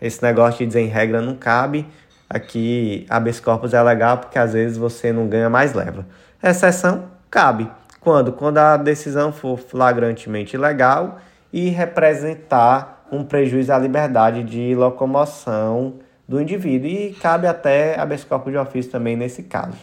esse 0.00 0.22
negócio 0.22 0.58
de 0.58 0.66
dizer 0.66 0.80
em 0.80 0.88
regra 0.88 1.20
não 1.20 1.34
cabe, 1.34 1.86
Aqui, 2.32 3.04
habeas 3.10 3.40
corpus 3.40 3.74
é 3.74 3.82
legal 3.82 4.16
porque 4.16 4.38
às 4.38 4.54
vezes 4.54 4.78
você 4.78 5.12
não 5.12 5.28
ganha 5.28 5.50
mais 5.50 5.74
leva. 5.74 6.06
Exceção 6.42 7.10
cabe. 7.30 7.70
Quando? 8.00 8.32
Quando 8.32 8.56
a 8.56 8.78
decisão 8.78 9.30
for 9.34 9.58
flagrantemente 9.58 10.56
ilegal 10.56 11.18
e 11.52 11.68
representar 11.68 13.06
um 13.12 13.22
prejuízo 13.22 13.70
à 13.70 13.78
liberdade 13.78 14.42
de 14.44 14.74
locomoção 14.74 15.96
do 16.32 16.40
indivíduo. 16.40 16.88
E 16.88 17.12
cabe 17.20 17.46
até 17.46 17.98
habeas 18.00 18.24
corpus 18.24 18.52
de 18.52 18.58
ofício 18.58 18.90
também 18.90 19.16
nesse 19.16 19.42
caso. 19.42 19.76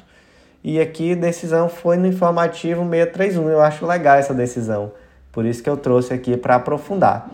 E 0.64 0.80
aqui 0.80 1.14
a 1.14 1.16
decisão 1.16 1.70
foi 1.70 1.96
no 1.96 2.08
informativo 2.08 2.82
631. 2.82 3.50
Eu 3.50 3.62
acho 3.62 3.86
legal 3.86 4.18
essa 4.18 4.34
decisão. 4.34 4.92
Por 5.32 5.46
isso 5.46 5.64
que 5.64 5.70
eu 5.70 5.78
trouxe 5.78 6.14
aqui 6.14 6.36
para 6.36 6.56
aprofundar. 6.56 7.30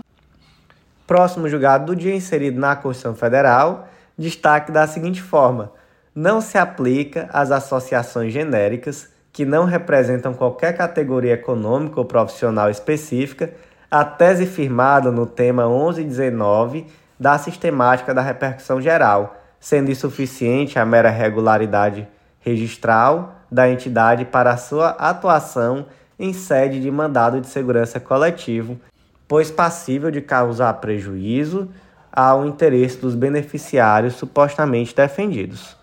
Próximo 1.07 1.47
julgado 1.47 1.85
do 1.85 1.95
dia 1.95 2.13
inserido 2.13 2.59
na 2.59 2.75
Constituição 2.75 3.15
Federal 3.15 3.87
destaque 4.17 4.71
da 4.71 4.85
seguinte 4.85 5.21
forma: 5.21 5.71
não 6.13 6.41
se 6.41 6.57
aplica 6.57 7.29
às 7.31 7.51
associações 7.51 8.33
genéricas 8.33 9.09
que 9.31 9.45
não 9.45 9.65
representam 9.65 10.33
qualquer 10.33 10.75
categoria 10.75 11.33
econômica 11.33 11.99
ou 11.99 12.05
profissional 12.05 12.69
específica 12.69 13.51
a 13.89 14.03
tese 14.03 14.45
firmada 14.45 15.11
no 15.11 15.25
tema 15.25 15.67
1119 15.67 16.85
da 17.19 17.37
sistemática 17.37 18.13
da 18.13 18.21
repercussão 18.21 18.81
geral, 18.81 19.37
sendo 19.59 19.91
insuficiente 19.91 20.77
a 20.77 20.85
mera 20.85 21.09
regularidade 21.09 22.07
registral 22.39 23.35
da 23.51 23.69
entidade 23.69 24.25
para 24.25 24.57
sua 24.57 24.89
atuação 24.89 25.85
em 26.19 26.33
sede 26.33 26.79
de 26.79 26.91
mandado 26.91 27.41
de 27.41 27.47
segurança 27.47 27.99
coletivo, 27.99 28.79
pois 29.27 29.49
passível 29.51 30.11
de 30.11 30.21
causar 30.21 30.73
prejuízo 30.75 31.69
ao 32.11 32.45
interesse 32.45 32.97
dos 32.97 33.15
beneficiários 33.15 34.15
supostamente 34.15 34.95
defendidos. 34.95 35.75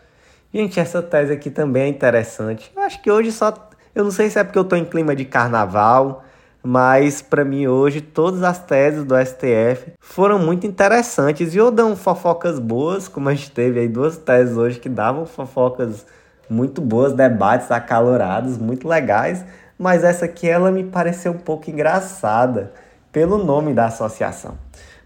Gente, 0.53 0.79
essa 0.79 1.03
tese 1.03 1.33
aqui 1.33 1.51
também 1.51 1.85
é 1.85 1.88
interessante. 1.88 2.71
Eu 2.75 2.83
acho 2.83 3.03
que 3.03 3.11
hoje 3.11 3.33
só. 3.33 3.71
Eu 3.95 4.05
não 4.05 4.11
sei 4.11 4.31
se 4.31 4.38
é 4.38 4.45
porque 4.45 4.59
eu 4.59 4.62
estou 4.62 4.79
em 4.79 4.85
clima 4.85 5.14
de 5.14 5.25
carnaval, 5.25 6.25
mas 6.62 7.20
para 7.20 7.44
mim 7.44 7.66
hoje 7.66 8.01
todas 8.01 8.42
as 8.42 8.59
teses 8.59 9.05
do 9.05 9.14
STF 9.16 9.92
foram 10.01 10.38
muito 10.38 10.66
interessantes 10.66 11.55
e 11.55 11.61
ou 11.61 11.70
dão 11.70 11.96
fofocas 11.96 12.59
boas, 12.59 13.09
como 13.09 13.29
a 13.29 13.35
gente 13.35 13.51
teve 13.51 13.81
aí 13.81 13.88
duas 13.88 14.16
teses 14.16 14.57
hoje 14.57 14.79
que 14.79 14.88
davam 14.88 15.27
fofocas 15.27 16.07
muito 16.48 16.81
boas, 16.81 17.12
debates 17.12 17.70
acalorados, 17.70 18.59
muito 18.59 18.87
legais, 18.87 19.44
mas 19.79 20.05
essa 20.05 20.27
aqui 20.27 20.48
ela 20.48 20.70
me 20.70 20.85
pareceu 20.85 21.33
um 21.33 21.38
pouco 21.38 21.70
engraçada 21.70 22.72
pelo 23.11 23.38
nome 23.38 23.75
da 23.75 23.87
associação. 23.87 24.57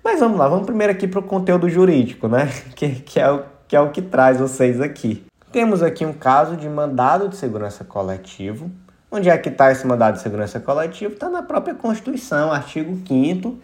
Mas 0.04 0.20
vamos 0.20 0.38
lá, 0.38 0.48
vamos 0.48 0.66
primeiro 0.66 0.92
aqui 0.92 1.08
para 1.08 1.20
o 1.20 1.22
conteúdo 1.22 1.68
jurídico, 1.68 2.28
né? 2.28 2.48
Que, 2.76 2.90
que, 2.90 3.18
é 3.18 3.30
o, 3.30 3.42
que 3.66 3.74
é 3.74 3.80
o 3.80 3.90
que 3.90 4.02
traz 4.02 4.38
vocês 4.38 4.80
aqui. 4.80 5.24
Temos 5.50 5.82
aqui 5.82 6.04
um 6.04 6.12
caso 6.12 6.56
de 6.56 6.68
mandado 6.68 7.28
de 7.28 7.36
segurança 7.36 7.82
coletivo. 7.82 8.70
Onde 9.16 9.30
é 9.30 9.38
que 9.38 9.48
está 9.48 9.72
esse 9.72 9.86
mandado 9.86 10.16
de 10.16 10.20
segurança 10.20 10.60
coletivo? 10.60 11.14
Está 11.14 11.30
na 11.30 11.42
própria 11.42 11.74
Constituição, 11.74 12.52
artigo 12.52 13.00
5 13.08 13.56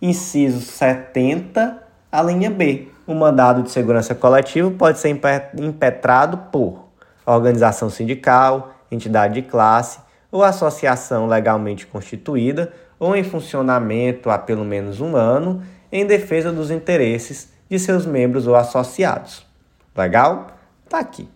inciso 0.00 0.60
70, 0.60 1.82
A 2.12 2.22
linha 2.22 2.48
B, 2.48 2.86
o 3.08 3.12
mandado 3.12 3.64
de 3.64 3.72
segurança 3.72 4.14
coletivo 4.14 4.70
pode 4.70 5.00
ser 5.00 5.08
impetrado 5.58 6.36
por 6.52 6.84
organização 7.26 7.90
sindical, 7.90 8.72
entidade 8.88 9.34
de 9.34 9.42
classe 9.42 9.98
ou 10.30 10.44
associação 10.44 11.26
legalmente 11.26 11.88
constituída 11.88 12.72
ou 12.96 13.16
em 13.16 13.24
funcionamento 13.24 14.30
há 14.30 14.38
pelo 14.38 14.64
menos 14.64 15.00
um 15.00 15.16
ano 15.16 15.60
em 15.90 16.06
defesa 16.06 16.52
dos 16.52 16.70
interesses 16.70 17.52
de 17.68 17.80
seus 17.80 18.06
membros 18.06 18.46
ou 18.46 18.54
associados. 18.54 19.44
Legal? 19.96 20.52
Tá 20.88 21.00
aqui. 21.00 21.28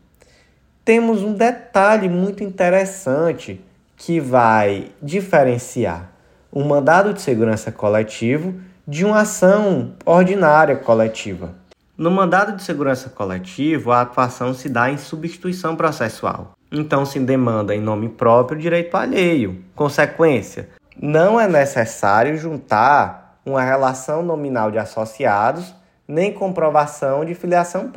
Temos 0.84 1.22
um 1.22 1.32
detalhe 1.32 2.10
muito 2.10 2.44
interessante 2.44 3.58
que 3.96 4.20
vai 4.20 4.90
diferenciar 5.00 6.10
um 6.52 6.62
mandado 6.62 7.14
de 7.14 7.22
segurança 7.22 7.72
coletivo 7.72 8.54
de 8.86 9.02
uma 9.02 9.20
ação 9.20 9.94
ordinária 10.04 10.76
coletiva. 10.76 11.54
No 11.96 12.10
mandado 12.10 12.54
de 12.54 12.62
segurança 12.62 13.08
coletivo, 13.08 13.92
a 13.92 14.02
atuação 14.02 14.52
se 14.52 14.68
dá 14.68 14.90
em 14.90 14.98
substituição 14.98 15.74
processual. 15.74 16.52
Então 16.70 17.06
se 17.06 17.18
demanda 17.18 17.74
em 17.74 17.80
nome 17.80 18.10
próprio 18.10 18.58
direito 18.58 18.94
alheio. 18.94 19.64
Consequência, 19.74 20.68
não 21.00 21.40
é 21.40 21.48
necessário 21.48 22.36
juntar 22.36 23.38
uma 23.46 23.62
relação 23.62 24.22
nominal 24.22 24.70
de 24.70 24.78
associados 24.78 25.74
nem 26.06 26.30
comprovação 26.30 27.24
de 27.24 27.34
filiação 27.34 27.90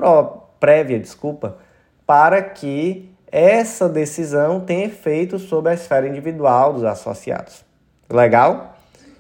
prévia, 0.58 0.98
desculpa, 0.98 1.58
para 2.08 2.42
que 2.42 3.12
essa 3.30 3.90
decisão 3.90 4.62
tenha 4.62 4.86
efeito 4.86 5.38
sobre 5.38 5.72
a 5.72 5.76
esfera 5.76 6.08
individual 6.08 6.74
dos 6.74 6.86
associados. 6.86 7.66
Legal? 8.10 8.78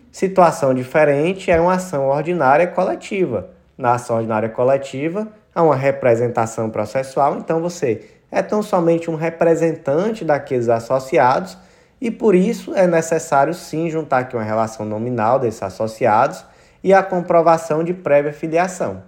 Situação 0.09 0.73
diferente 0.73 1.51
é 1.51 1.59
uma 1.59 1.73
ação 1.73 2.07
ordinária 2.07 2.65
coletiva. 2.65 3.49
Na 3.77 3.95
ação 3.95 4.15
ordinária 4.15 4.47
coletiva, 4.47 5.27
há 5.53 5.61
uma 5.61 5.75
representação 5.75 6.69
processual, 6.69 7.37
então 7.37 7.61
você 7.61 8.09
é 8.31 8.41
tão 8.41 8.63
somente 8.63 9.11
um 9.11 9.15
representante 9.15 10.23
daqueles 10.23 10.69
associados 10.69 11.57
e 11.99 12.09
por 12.09 12.33
isso 12.33 12.73
é 12.73 12.87
necessário 12.87 13.53
sim 13.53 13.89
juntar 13.89 14.19
aqui 14.19 14.35
uma 14.35 14.43
relação 14.43 14.85
nominal 14.85 15.39
desses 15.39 15.61
associados 15.61 16.43
e 16.83 16.93
a 16.93 17.03
comprovação 17.03 17.83
de 17.83 17.93
prévia 17.93 18.31
filiação. 18.31 19.03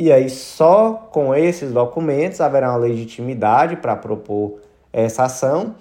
E 0.00 0.10
aí, 0.10 0.30
só 0.30 0.94
com 1.12 1.34
esses 1.34 1.72
documentos 1.72 2.40
haverá 2.40 2.70
uma 2.70 2.78
legitimidade 2.78 3.76
para 3.76 3.94
propor 3.94 4.58
essa 4.90 5.24
ação 5.24 5.74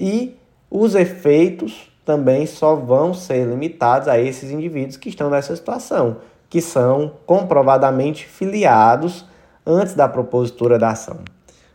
e 0.00 0.34
os 0.70 0.94
efeitos 0.94 1.92
também 2.02 2.46
só 2.46 2.74
vão 2.74 3.12
ser 3.12 3.44
limitados 3.44 4.08
a 4.08 4.18
esses 4.18 4.50
indivíduos 4.50 4.96
que 4.96 5.10
estão 5.10 5.28
nessa 5.28 5.54
situação, 5.54 6.16
que 6.48 6.62
são 6.62 7.12
comprovadamente 7.26 8.26
filiados 8.26 9.26
antes 9.66 9.92
da 9.92 10.08
propositura 10.08 10.78
da 10.78 10.92
ação. 10.92 11.18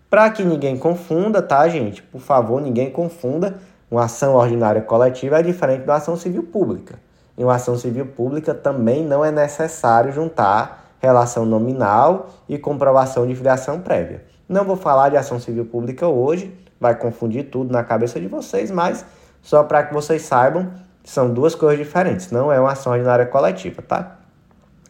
Para 0.10 0.28
que 0.32 0.44
ninguém 0.44 0.80
confunda, 0.80 1.40
tá, 1.40 1.70
gente? 1.70 2.02
Por 2.02 2.20
favor, 2.20 2.60
ninguém 2.60 2.90
confunda. 2.90 3.58
Uma 3.92 4.06
ação 4.06 4.34
ordinária 4.34 4.82
coletiva 4.82 5.40
é 5.40 5.44
diferente 5.44 5.86
da 5.86 5.98
ação 5.98 6.18
civil 6.18 6.42
pública. 6.42 7.00
Em 7.38 7.44
uma 7.44 7.58
ação 7.58 7.78
civil 7.78 8.08
pública 8.08 8.56
também 8.56 9.06
não 9.06 9.24
é 9.24 9.32
necessário 9.32 10.12
juntar 10.12 10.81
relação 11.02 11.46
nominal 11.46 12.30
e 12.48 12.58
comprovação 12.58 13.28
de 13.28 13.36
filiação 13.36 13.82
prévia. 13.82 14.24
Não 14.48 14.64
vou 14.64 14.78
falar 14.78 15.10
de 15.10 15.18
ação 15.18 15.40
civil 15.40 15.66
pública 15.66 16.08
hoje, 16.08 16.56
vai 16.80 16.96
confundir 16.96 17.50
tudo 17.50 17.72
na 17.72 17.84
cabeça 17.84 18.20
de 18.20 18.28
vocês, 18.28 18.70
mas 18.70 19.04
só 19.42 19.64
para 19.64 19.84
que 19.84 19.94
vocês 19.94 20.22
saibam, 20.22 20.72
são 21.04 21.34
duas 21.34 21.56
coisas 21.56 21.80
diferentes, 21.80 22.32
não 22.32 22.52
é 22.52 22.60
uma 22.60 22.74
ação 22.74 22.94
ordinária 22.94 23.26
coletiva, 23.26 23.82
tá? 23.82 24.18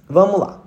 Vamos 0.09 0.39
lá. 0.39 0.59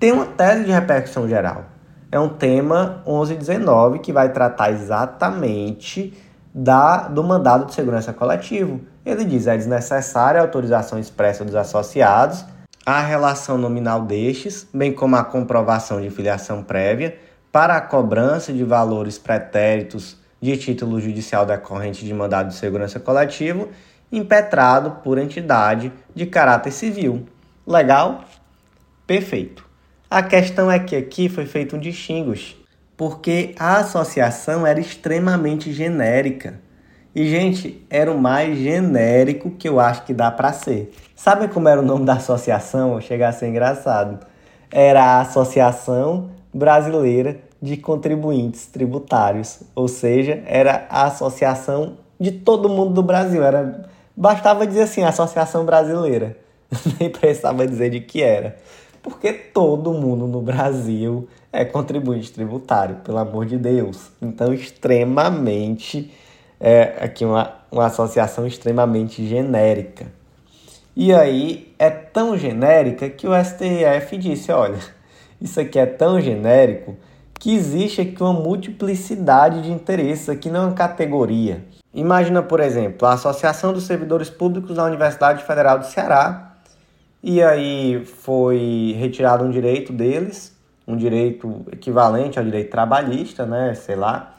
Tem 0.00 0.10
uma 0.10 0.24
tese 0.24 0.64
de 0.64 0.72
repercussão 0.72 1.28
geral. 1.28 1.66
É 2.10 2.18
um 2.18 2.28
tema 2.28 3.02
1119 3.06 3.98
que 3.98 4.12
vai 4.12 4.32
tratar 4.32 4.70
exatamente 4.70 6.16
da, 6.54 7.08
do 7.08 7.22
mandado 7.22 7.66
de 7.66 7.74
segurança 7.74 8.12
coletivo. 8.12 8.80
Ele 9.04 9.24
diz: 9.24 9.46
é 9.46 9.56
desnecessária 9.56 10.40
a 10.40 10.44
autorização 10.44 10.98
expressa 10.98 11.44
dos 11.44 11.54
associados, 11.54 12.44
a 12.84 13.00
relação 13.00 13.56
nominal 13.56 14.02
destes, 14.02 14.66
bem 14.72 14.92
como 14.92 15.16
a 15.16 15.24
comprovação 15.24 16.00
de 16.00 16.10
filiação 16.10 16.62
prévia, 16.62 17.16
para 17.50 17.76
a 17.76 17.80
cobrança 17.80 18.52
de 18.52 18.64
valores 18.64 19.18
pretéritos 19.18 20.16
de 20.40 20.56
título 20.56 21.00
judicial 21.00 21.46
decorrente 21.46 22.04
de 22.04 22.12
mandado 22.12 22.48
de 22.48 22.54
segurança 22.54 22.98
coletivo 22.98 23.68
impetrado 24.10 24.98
por 25.02 25.16
entidade 25.16 25.90
de 26.14 26.26
caráter 26.26 26.72
civil. 26.72 27.26
Legal? 27.66 28.24
Perfeito. 29.06 29.64
A 30.10 30.22
questão 30.22 30.70
é 30.70 30.78
que 30.78 30.94
aqui 30.94 31.28
foi 31.28 31.46
feito 31.46 31.76
um 31.76 31.78
distinguish, 31.78 32.56
porque 32.96 33.54
a 33.58 33.78
associação 33.78 34.66
era 34.66 34.78
extremamente 34.78 35.72
genérica. 35.72 36.60
E, 37.14 37.28
gente, 37.28 37.84
era 37.90 38.10
o 38.10 38.18
mais 38.18 38.56
genérico 38.56 39.50
que 39.50 39.68
eu 39.68 39.78
acho 39.78 40.04
que 40.04 40.14
dá 40.14 40.30
para 40.30 40.52
ser. 40.52 40.92
Sabe 41.14 41.48
como 41.48 41.68
era 41.68 41.80
o 41.80 41.84
nome 41.84 42.06
da 42.06 42.14
associação? 42.14 43.00
Chega 43.00 43.28
a 43.28 43.32
ser 43.32 43.48
engraçado. 43.48 44.18
Era 44.70 45.04
a 45.04 45.20
Associação 45.20 46.30
Brasileira 46.54 47.38
de 47.62 47.76
contribuintes 47.76 48.66
tributários, 48.66 49.60
ou 49.74 49.86
seja, 49.86 50.42
era 50.46 50.84
a 50.90 51.04
associação 51.04 51.96
de 52.18 52.32
todo 52.32 52.68
mundo 52.68 52.92
do 52.92 53.02
Brasil, 53.02 53.44
era 53.44 53.88
bastava 54.16 54.66
dizer 54.66 54.82
assim, 54.82 55.04
Associação 55.04 55.64
Brasileira. 55.64 56.36
Nem 56.98 57.08
precisava 57.08 57.66
dizer 57.66 57.90
de 57.90 58.00
que 58.00 58.20
era, 58.20 58.56
porque 59.02 59.32
todo 59.32 59.92
mundo 59.92 60.26
no 60.26 60.40
Brasil 60.40 61.28
é 61.52 61.64
contribuinte 61.64 62.32
tributário, 62.32 62.96
pelo 62.96 63.18
amor 63.18 63.46
de 63.46 63.56
Deus. 63.56 64.10
Então, 64.20 64.52
extremamente 64.52 66.12
é 66.64 66.94
aqui 67.00 67.24
uma, 67.24 67.54
uma 67.72 67.86
associação 67.86 68.46
extremamente 68.46 69.26
genérica. 69.26 70.06
E 70.94 71.12
aí 71.12 71.74
é 71.76 71.90
tão 71.90 72.38
genérica 72.38 73.10
que 73.10 73.26
o 73.26 73.32
STF 73.34 74.16
disse, 74.16 74.52
olha, 74.52 74.78
isso 75.40 75.58
aqui 75.58 75.76
é 75.76 75.86
tão 75.86 76.20
genérico 76.20 76.96
que 77.34 77.52
existe 77.52 78.00
aqui 78.00 78.22
uma 78.22 78.32
multiplicidade 78.32 79.62
de 79.62 79.72
interesses, 79.72 80.28
aqui 80.28 80.48
não 80.48 80.62
é 80.62 80.66
uma 80.66 80.74
categoria. 80.74 81.64
Imagina, 81.92 82.40
por 82.40 82.60
exemplo, 82.60 83.08
a 83.08 83.14
Associação 83.14 83.72
dos 83.72 83.82
Servidores 83.82 84.30
Públicos 84.30 84.76
da 84.76 84.84
Universidade 84.84 85.42
Federal 85.42 85.80
do 85.80 85.86
Ceará, 85.86 86.54
e 87.20 87.42
aí 87.42 88.04
foi 88.04 88.94
retirado 88.96 89.44
um 89.44 89.50
direito 89.50 89.92
deles, 89.92 90.56
um 90.86 90.96
direito 90.96 91.64
equivalente 91.72 92.38
ao 92.38 92.44
direito 92.44 92.70
trabalhista, 92.70 93.44
né, 93.44 93.74
sei 93.74 93.96
lá, 93.96 94.34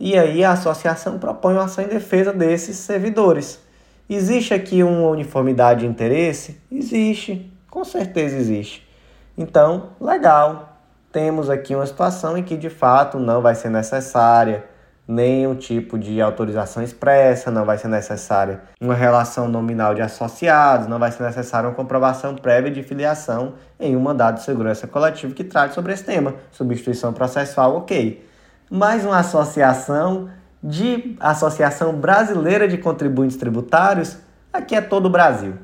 e 0.00 0.16
aí 0.16 0.44
a 0.44 0.52
associação 0.52 1.18
propõe 1.18 1.54
uma 1.54 1.64
ação 1.64 1.84
em 1.84 1.88
defesa 1.88 2.32
desses 2.32 2.76
servidores. 2.76 3.60
Existe 4.08 4.54
aqui 4.54 4.82
uma 4.82 5.08
uniformidade 5.08 5.80
de 5.80 5.86
interesse? 5.86 6.60
Existe, 6.70 7.52
com 7.68 7.84
certeza 7.84 8.36
existe. 8.36 8.88
Então, 9.36 9.90
legal, 10.00 10.78
temos 11.12 11.50
aqui 11.50 11.74
uma 11.74 11.86
situação 11.86 12.36
em 12.36 12.42
que 12.42 12.56
de 12.56 12.70
fato 12.70 13.18
não 13.18 13.42
vai 13.42 13.54
ser 13.54 13.70
necessária 13.70 14.64
nenhum 15.08 15.54
tipo 15.54 15.98
de 15.98 16.20
autorização 16.20 16.82
expressa, 16.82 17.50
não 17.50 17.64
vai 17.64 17.78
ser 17.78 17.88
necessária 17.88 18.60
uma 18.78 18.94
relação 18.94 19.48
nominal 19.48 19.94
de 19.94 20.02
associados, 20.02 20.86
não 20.86 20.98
vai 20.98 21.10
ser 21.10 21.22
necessária 21.22 21.66
uma 21.66 21.74
comprovação 21.74 22.34
prévia 22.34 22.70
de 22.70 22.82
filiação 22.82 23.54
em 23.80 23.96
um 23.96 24.00
mandado 24.00 24.36
de 24.36 24.42
segurança 24.42 24.86
coletivo 24.86 25.34
que 25.34 25.44
trate 25.44 25.74
sobre 25.74 25.94
esse 25.94 26.04
tema. 26.04 26.34
Substituição 26.50 27.14
processual, 27.14 27.76
ok. 27.76 28.27
Mais 28.70 29.02
uma 29.02 29.20
associação 29.20 30.28
de 30.62 31.16
Associação 31.20 31.94
Brasileira 31.94 32.68
de 32.68 32.76
Contribuintes 32.76 33.38
Tributários, 33.38 34.18
aqui 34.52 34.74
é 34.74 34.80
todo 34.82 35.06
o 35.06 35.10
Brasil. 35.10 35.54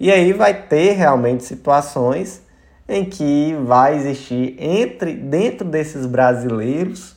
E 0.00 0.10
aí 0.10 0.32
vai 0.32 0.54
ter 0.62 0.92
realmente 0.92 1.44
situações 1.44 2.42
em 2.88 3.04
que 3.04 3.54
vai 3.66 3.96
existir 3.96 4.56
entre 4.58 5.12
dentro 5.12 5.68
desses 5.68 6.06
brasileiros 6.06 7.14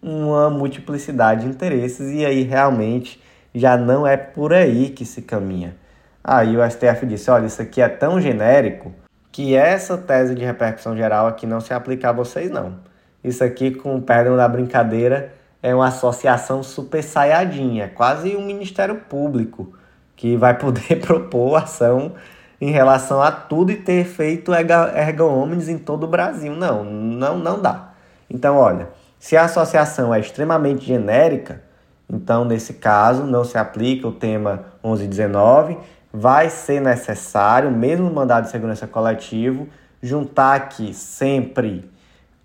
uma 0.00 0.48
multiplicidade 0.48 1.42
de 1.42 1.48
interesses 1.48 2.12
e 2.12 2.24
aí 2.24 2.42
realmente 2.42 3.20
já 3.52 3.76
não 3.76 4.06
é 4.06 4.16
por 4.16 4.52
aí 4.52 4.90
que 4.90 5.04
se 5.04 5.22
caminha. 5.22 5.74
Aí 6.22 6.56
o 6.56 6.70
STF 6.70 7.04
disse: 7.04 7.28
olha, 7.32 7.46
isso 7.46 7.60
aqui 7.60 7.82
é 7.82 7.88
tão 7.88 8.20
genérico 8.20 8.94
que 9.32 9.56
essa 9.56 9.98
tese 9.98 10.36
de 10.36 10.44
repercussão 10.44 10.96
geral 10.96 11.26
aqui 11.26 11.48
não 11.48 11.60
se 11.60 11.74
aplica 11.74 12.10
a 12.10 12.12
vocês, 12.12 12.48
não. 12.48 12.86
Isso 13.28 13.44
aqui, 13.44 13.70
com 13.70 13.96
o 13.96 14.02
perdão 14.02 14.36
da 14.36 14.48
brincadeira, 14.48 15.32
é 15.62 15.74
uma 15.74 15.88
associação 15.88 16.62
super 16.62 17.02
saiadinha, 17.02 17.84
é 17.84 17.88
quase 17.88 18.36
um 18.36 18.44
Ministério 18.44 18.96
Público 18.96 19.72
que 20.16 20.36
vai 20.36 20.56
poder 20.56 20.98
propor 21.00 21.56
ação 21.56 22.12
em 22.60 22.70
relação 22.70 23.22
a 23.22 23.30
tudo 23.30 23.70
e 23.70 23.76
ter 23.76 24.04
feito 24.04 24.52
erga 24.52 25.24
omnes 25.24 25.68
em 25.68 25.78
todo 25.78 26.04
o 26.04 26.08
Brasil. 26.08 26.54
Não, 26.54 26.84
não, 26.84 27.38
não 27.38 27.60
dá. 27.60 27.90
Então, 28.28 28.56
olha, 28.56 28.88
se 29.18 29.36
a 29.36 29.44
associação 29.44 30.12
é 30.12 30.20
extremamente 30.20 30.84
genérica, 30.84 31.62
então 32.10 32.44
nesse 32.44 32.74
caso 32.74 33.24
não 33.24 33.44
se 33.44 33.56
aplica 33.58 34.08
o 34.08 34.12
tema 34.12 34.64
1119, 34.82 35.78
vai 36.12 36.50
ser 36.50 36.80
necessário, 36.80 37.70
mesmo 37.70 38.08
no 38.08 38.14
mandado 38.14 38.44
de 38.44 38.50
segurança 38.50 38.86
coletivo, 38.86 39.68
juntar 40.02 40.54
aqui 40.54 40.94
sempre 40.94 41.88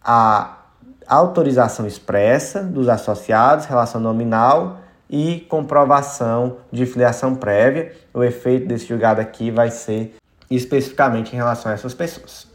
a 0.04 0.58
autorização 1.08 1.86
expressa 1.86 2.62
dos 2.62 2.90
associados, 2.90 3.66
relação 3.66 4.00
nominal 4.00 4.80
e 5.10 5.46
comprovação 5.50 6.58
de 6.72 6.86
filiação 6.86 7.36
prévia. 7.36 7.94
O 8.14 8.24
efeito 8.24 8.68
desse 8.68 8.88
julgado 8.88 9.22
aqui 9.22 9.52
vai 9.52 9.70
ser 9.70 10.16
especificamente 10.50 11.34
em 11.34 11.36
relação 11.36 11.72
a 11.72 11.76
essas 11.76 11.94
pessoas. 11.94 12.48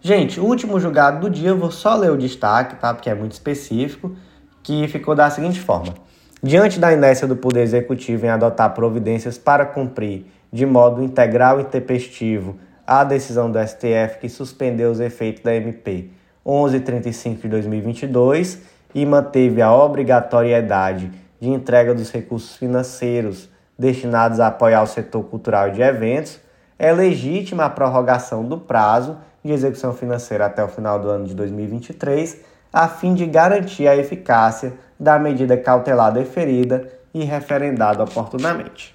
Gente, 0.00 0.38
o 0.38 0.44
último 0.44 0.78
julgado 0.78 1.20
do 1.20 1.30
dia, 1.30 1.48
eu 1.50 1.58
vou 1.58 1.70
só 1.70 1.94
ler 1.96 2.10
o 2.10 2.16
destaque, 2.16 2.76
tá? 2.76 2.94
Porque 2.94 3.10
é 3.10 3.14
muito 3.14 3.32
específico, 3.32 4.14
que 4.62 4.86
ficou 4.88 5.14
da 5.14 5.28
seguinte 5.30 5.60
forma: 5.60 5.94
Diante 6.42 6.78
da 6.78 6.92
inércia 6.92 7.26
do 7.26 7.34
Poder 7.34 7.62
Executivo 7.62 8.26
em 8.26 8.28
adotar 8.28 8.74
providências 8.74 9.38
para 9.38 9.64
cumprir 9.64 10.26
de 10.52 10.64
modo 10.64 11.02
integral 11.02 11.60
e 11.60 11.64
tempestivo 11.64 12.56
a 12.86 13.02
decisão 13.02 13.50
do 13.50 13.58
STF 13.58 14.18
que 14.20 14.28
suspendeu 14.28 14.90
os 14.90 15.00
efeitos 15.00 15.42
da 15.42 15.54
MP 15.54 16.10
1135 16.46 17.42
de 17.42 17.48
2022 17.48 18.62
e 18.94 19.04
manteve 19.04 19.60
a 19.60 19.74
obrigatoriedade 19.74 21.10
de 21.40 21.48
entrega 21.48 21.92
dos 21.94 22.10
recursos 22.10 22.56
financeiros 22.56 23.48
destinados 23.78 24.40
a 24.40 24.46
apoiar 24.46 24.82
o 24.82 24.86
setor 24.86 25.24
cultural 25.24 25.70
de 25.70 25.82
eventos, 25.82 26.40
é 26.78 26.92
legítima 26.92 27.64
a 27.64 27.70
prorrogação 27.70 28.44
do 28.44 28.58
prazo 28.58 29.18
de 29.44 29.52
execução 29.52 29.92
financeira 29.92 30.46
até 30.46 30.64
o 30.64 30.68
final 30.68 30.98
do 30.98 31.08
ano 31.08 31.26
de 31.26 31.34
2023, 31.34 32.40
a 32.72 32.88
fim 32.88 33.14
de 33.14 33.26
garantir 33.26 33.86
a 33.86 33.96
eficácia 33.96 34.74
da 34.98 35.18
medida 35.18 35.56
cautelar 35.56 36.12
deferida 36.12 36.88
e 37.12 37.24
referendada 37.24 38.02
oportunamente. 38.02 38.94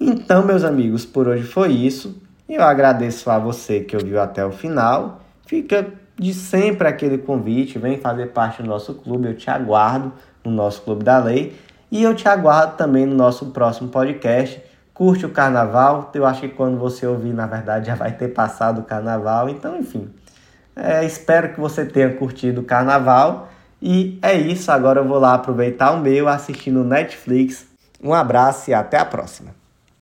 Então, 0.00 0.44
meus 0.44 0.64
amigos, 0.64 1.04
por 1.06 1.28
hoje 1.28 1.44
foi 1.44 1.70
isso. 1.72 2.20
Eu 2.48 2.62
agradeço 2.62 3.30
a 3.30 3.38
você 3.38 3.80
que 3.80 3.96
ouviu 3.96 4.20
até 4.20 4.44
o 4.44 4.50
final. 4.50 5.20
Fica 5.46 5.86
de 6.18 6.34
sempre 6.34 6.86
aquele 6.86 7.18
convite, 7.18 7.78
vem 7.78 7.98
fazer 7.98 8.26
parte 8.26 8.62
do 8.62 8.68
nosso 8.68 8.94
clube, 8.94 9.28
eu 9.28 9.36
te 9.36 9.50
aguardo 9.50 10.12
no 10.44 10.50
nosso 10.50 10.82
Clube 10.82 11.04
da 11.04 11.18
Lei 11.18 11.56
e 11.90 12.02
eu 12.02 12.14
te 12.14 12.28
aguardo 12.28 12.76
também 12.76 13.06
no 13.06 13.14
nosso 13.14 13.46
próximo 13.46 13.88
podcast. 13.88 14.62
Curte 14.92 15.24
o 15.24 15.30
carnaval, 15.30 16.10
eu 16.14 16.26
acho 16.26 16.42
que 16.42 16.48
quando 16.48 16.78
você 16.78 17.06
ouvir, 17.06 17.32
na 17.32 17.46
verdade, 17.46 17.86
já 17.88 17.94
vai 17.94 18.12
ter 18.12 18.28
passado 18.28 18.80
o 18.80 18.84
carnaval, 18.84 19.48
então, 19.48 19.78
enfim. 19.78 20.10
É, 20.74 21.04
espero 21.04 21.52
que 21.52 21.60
você 21.60 21.84
tenha 21.84 22.14
curtido 22.14 22.62
o 22.62 22.64
carnaval 22.64 23.48
e 23.80 24.18
é 24.22 24.34
isso, 24.34 24.70
agora 24.70 25.00
eu 25.00 25.08
vou 25.08 25.18
lá 25.18 25.34
aproveitar 25.34 25.92
o 25.92 26.00
meu 26.00 26.28
assistindo 26.28 26.84
Netflix. 26.84 27.66
Um 28.02 28.14
abraço 28.14 28.70
e 28.70 28.74
até 28.74 28.98
a 28.98 29.04
próxima. 29.04 29.61